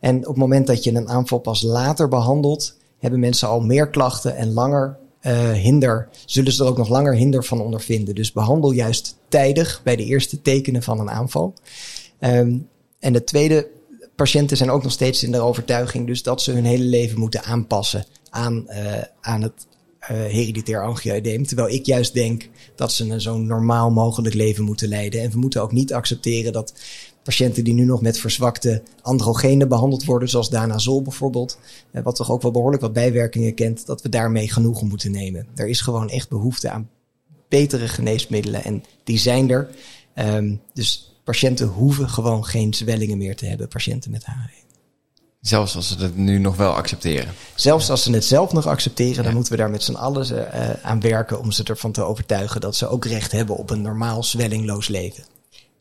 En 0.00 0.16
op 0.16 0.26
het 0.26 0.36
moment 0.36 0.66
dat 0.66 0.84
je 0.84 0.94
een 0.94 1.08
aanval 1.08 1.38
pas 1.38 1.62
later 1.62 2.08
behandelt, 2.08 2.76
hebben 3.06 3.24
mensen 3.24 3.48
al 3.48 3.60
meer 3.60 3.88
klachten 3.88 4.36
en 4.36 4.52
langer 4.52 4.96
uh, 5.22 5.50
hinder, 5.52 6.08
zullen 6.24 6.52
ze 6.52 6.62
er 6.62 6.68
ook 6.68 6.76
nog 6.76 6.88
langer 6.88 7.14
hinder 7.14 7.44
van 7.44 7.60
ondervinden. 7.60 8.14
Dus 8.14 8.32
behandel 8.32 8.70
juist 8.70 9.18
tijdig 9.28 9.80
bij 9.84 9.96
de 9.96 10.04
eerste 10.04 10.42
tekenen 10.42 10.82
van 10.82 11.00
een 11.00 11.10
aanval. 11.10 11.54
Um, 12.20 12.68
en 12.98 13.12
de 13.12 13.24
tweede, 13.24 13.68
patiënten 14.16 14.56
zijn 14.56 14.70
ook 14.70 14.82
nog 14.82 14.92
steeds 14.92 15.22
in 15.22 15.32
de 15.32 15.40
overtuiging 15.40 16.06
dus 16.06 16.22
dat 16.22 16.42
ze 16.42 16.52
hun 16.52 16.64
hele 16.64 16.84
leven 16.84 17.18
moeten 17.18 17.42
aanpassen 17.42 18.04
aan, 18.30 18.64
uh, 18.68 19.02
aan 19.20 19.42
het 19.42 19.66
hereditair 20.14 20.84
angioedeem. 20.84 21.46
Terwijl 21.46 21.68
ik 21.68 21.86
juist 21.86 22.14
denk 22.14 22.48
dat 22.74 22.92
ze 22.92 23.10
een 23.10 23.20
zo 23.20 23.38
normaal 23.38 23.90
mogelijk 23.90 24.34
leven 24.34 24.64
moeten 24.64 24.88
leiden. 24.88 25.20
En 25.20 25.30
we 25.30 25.38
moeten 25.38 25.62
ook 25.62 25.72
niet 25.72 25.92
accepteren 25.92 26.52
dat 26.52 26.74
patiënten 27.22 27.64
die 27.64 27.74
nu 27.74 27.84
nog 27.84 28.00
met 28.00 28.18
verzwakte 28.18 28.82
androgenen 29.02 29.68
behandeld 29.68 30.04
worden, 30.04 30.28
zoals 30.28 30.50
danazol 30.50 31.02
bijvoorbeeld, 31.02 31.58
wat 32.02 32.16
toch 32.16 32.30
ook 32.30 32.42
wel 32.42 32.50
behoorlijk 32.50 32.82
wat 32.82 32.92
bijwerkingen 32.92 33.54
kent, 33.54 33.86
dat 33.86 34.02
we 34.02 34.08
daarmee 34.08 34.50
genoegen 34.50 34.86
moeten 34.86 35.10
nemen. 35.10 35.46
Er 35.54 35.68
is 35.68 35.80
gewoon 35.80 36.08
echt 36.08 36.28
behoefte 36.28 36.70
aan 36.70 36.88
betere 37.48 37.88
geneesmiddelen 37.88 38.64
en 38.64 38.84
die 39.04 39.18
zijn 39.18 39.50
er. 39.50 39.68
Um, 40.14 40.60
dus 40.72 41.14
patiënten 41.24 41.66
hoeven 41.66 42.08
gewoon 42.08 42.44
geen 42.44 42.74
zwellingen 42.74 43.18
meer 43.18 43.36
te 43.36 43.46
hebben, 43.46 43.68
patiënten 43.68 44.10
met 44.10 44.24
HAE. 44.24 44.65
Zelfs 45.46 45.76
als 45.76 45.88
ze 45.88 45.96
het 45.98 46.16
nu 46.16 46.38
nog 46.38 46.56
wel 46.56 46.72
accepteren. 46.72 47.34
Zelfs 47.54 47.90
als 47.90 48.02
ze 48.02 48.12
het 48.12 48.24
zelf 48.24 48.52
nog 48.52 48.66
accepteren, 48.66 49.24
dan 49.24 49.34
moeten 49.34 49.52
we 49.52 49.58
daar 49.58 49.70
met 49.70 49.82
z'n 49.82 49.94
allen 49.94 50.26
uh, 50.32 50.70
aan 50.82 51.00
werken 51.00 51.40
om 51.40 51.52
ze 51.52 51.64
ervan 51.64 51.92
te 51.92 52.02
overtuigen 52.02 52.60
dat 52.60 52.76
ze 52.76 52.88
ook 52.88 53.04
recht 53.04 53.32
hebben 53.32 53.56
op 53.56 53.70
een 53.70 53.82
normaal 53.82 54.22
zwellingloos 54.22 54.88
leven. 54.88 55.24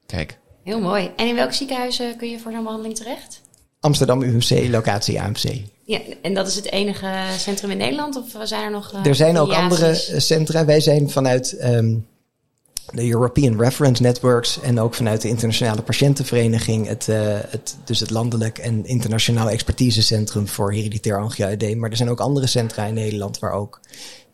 Kijk. 0.06 0.38
Heel 0.64 0.80
mooi. 0.80 1.12
En 1.16 1.28
in 1.28 1.36
welk 1.36 1.54
ziekenhuis 1.54 2.02
kun 2.18 2.30
je 2.30 2.40
voor 2.40 2.52
zo'n 2.52 2.64
behandeling 2.64 2.96
terecht? 2.96 3.42
Amsterdam 3.80 4.22
UMC, 4.22 4.70
locatie 4.70 5.22
AMC. 5.22 5.62
Ja, 5.84 6.00
en 6.22 6.34
dat 6.34 6.48
is 6.48 6.56
het 6.56 6.72
enige 6.72 7.10
centrum 7.38 7.72
in 7.72 7.78
Nederland? 7.78 8.18
Of 8.18 8.48
zijn 8.48 8.64
er 8.64 8.72
nog. 8.72 8.94
Uh, 8.94 9.06
er 9.06 9.16
zijn 9.16 9.38
ook 9.38 9.54
andere 9.54 9.94
centra. 10.18 10.66
Wij 10.66 10.80
zijn 10.80 11.10
vanuit 11.10 11.58
um, 11.64 12.08
de 12.94 13.10
European 13.10 13.60
Reference 13.60 14.02
Networks 14.02 14.60
en 14.62 14.80
ook 14.80 14.94
vanuit 14.94 15.22
de 15.22 15.28
Internationale 15.28 15.82
Patiëntenvereniging, 15.82 16.88
het, 16.88 17.08
uh, 17.08 17.38
het, 17.50 17.78
dus 17.84 18.00
het 18.00 18.10
landelijk 18.10 18.58
en 18.58 18.86
internationaal 18.86 19.50
expertisecentrum 19.50 20.48
voor 20.48 20.74
hereditair 20.74 21.20
angioedeem. 21.20 21.80
Maar 21.80 21.90
er 21.90 21.98
zijn 21.98 22.10
ook 22.10 22.20
andere 22.20 22.48
centra 22.48 22.86
in 22.86 22.94
Nederland 22.94 23.40
waar 23.40 23.52
ook 23.52 23.80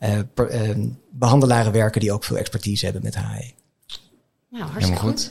uh, 0.00 0.18
per, 0.34 0.68
uh, 0.68 0.86
behandelaren 1.10 1.72
werken 1.72 2.00
die 2.00 2.12
ook 2.12 2.24
veel 2.24 2.36
expertise 2.36 2.84
hebben 2.84 3.02
met 3.02 3.14
HAE. 3.14 3.50
Nou, 4.50 4.64
hartstikke 4.70 5.00
goed. 5.00 5.30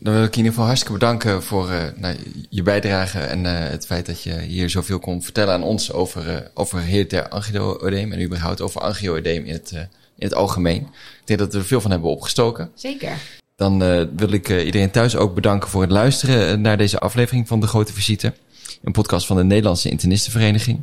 Dan 0.00 0.14
wil 0.14 0.22
ik 0.22 0.34
je 0.34 0.40
in 0.40 0.44
ieder 0.44 0.50
geval 0.50 0.66
hartstikke 0.66 0.98
bedanken 0.98 1.42
voor 1.42 1.70
uh, 1.70 1.82
nou, 1.96 2.16
je 2.48 2.62
bijdrage 2.62 3.18
en 3.18 3.44
uh, 3.44 3.52
het 3.52 3.86
feit 3.86 4.06
dat 4.06 4.22
je 4.22 4.40
hier 4.40 4.70
zoveel 4.70 4.98
kon 4.98 5.22
vertellen 5.22 5.54
aan 5.54 5.62
ons 5.62 5.92
over, 5.92 6.28
uh, 6.28 6.36
over 6.54 6.82
hereditair 6.82 7.28
angioedeem 7.28 8.12
en 8.12 8.22
überhaupt 8.22 8.60
over 8.60 8.80
angioedeem 8.80 9.44
in 9.44 9.52
het, 9.52 9.72
in 9.72 9.88
het 10.18 10.34
algemeen. 10.34 10.80
Ik 10.80 11.22
denk 11.24 11.38
dat 11.38 11.52
we 11.52 11.58
er 11.58 11.64
veel 11.64 11.80
van 11.80 11.90
hebben 11.90 12.10
opgestoken. 12.10 12.70
Zeker. 12.74 13.12
Dan 13.56 13.78
wil 14.16 14.32
ik 14.32 14.48
iedereen 14.48 14.90
thuis 14.90 15.16
ook 15.16 15.34
bedanken 15.34 15.68
voor 15.68 15.82
het 15.82 15.90
luisteren 15.90 16.60
naar 16.60 16.76
deze 16.76 16.98
aflevering 16.98 17.48
van 17.48 17.60
De 17.60 17.66
Grote 17.66 17.92
Visite. 17.92 18.32
Een 18.82 18.92
podcast 18.92 19.26
van 19.26 19.36
de 19.36 19.44
Nederlandse 19.44 19.88
Internistenvereniging. 19.88 20.80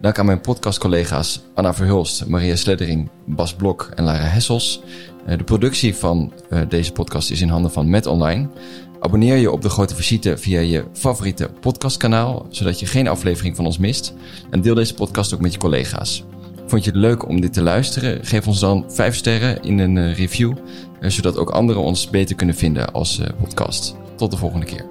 Dank 0.00 0.18
aan 0.18 0.26
mijn 0.26 0.40
podcastcollega's 0.40 1.40
Anna 1.54 1.74
Verhulst, 1.74 2.26
Maria 2.26 2.56
Sleddering, 2.56 3.10
Bas 3.26 3.54
Blok 3.54 3.90
en 3.94 4.04
Lara 4.04 4.24
Hessels. 4.24 4.82
Eh, 5.26 5.38
de 5.38 5.44
productie 5.44 5.94
van 5.94 6.32
uh, 6.50 6.60
deze 6.68 6.92
podcast 6.92 7.30
is 7.30 7.40
in 7.40 7.48
handen 7.48 7.70
van 7.70 7.90
Met 7.90 8.06
Online. 8.06 8.48
Abonneer 9.00 9.36
je 9.36 9.50
op 9.50 9.62
De 9.62 9.68
Grote 9.68 9.94
Visite 9.94 10.38
via 10.38 10.60
je 10.60 10.84
favoriete 10.92 11.50
podcastkanaal, 11.60 12.46
zodat 12.50 12.80
je 12.80 12.86
geen 12.86 13.08
aflevering 13.08 13.56
van 13.56 13.66
ons 13.66 13.78
mist. 13.78 14.14
En 14.50 14.60
deel 14.60 14.74
deze 14.74 14.94
podcast 14.94 15.34
ook 15.34 15.40
met 15.40 15.52
je 15.52 15.58
collega's. 15.58 16.24
Vond 16.66 16.84
je 16.84 16.90
het 16.90 17.00
leuk 17.00 17.28
om 17.28 17.40
dit 17.40 17.52
te 17.52 17.62
luisteren? 17.62 18.24
Geef 18.24 18.46
ons 18.46 18.60
dan 18.60 18.84
5 18.88 19.14
sterren 19.14 19.62
in 19.62 19.78
een 19.78 19.96
uh, 19.96 20.16
review, 20.16 20.52
zodat 21.00 21.36
ook 21.36 21.50
anderen 21.50 21.82
ons 21.82 22.10
beter 22.10 22.36
kunnen 22.36 22.54
vinden 22.54 22.92
als 22.92 23.20
podcast. 23.38 23.96
Tot 24.16 24.30
de 24.30 24.36
volgende 24.36 24.66
keer. 24.66 24.89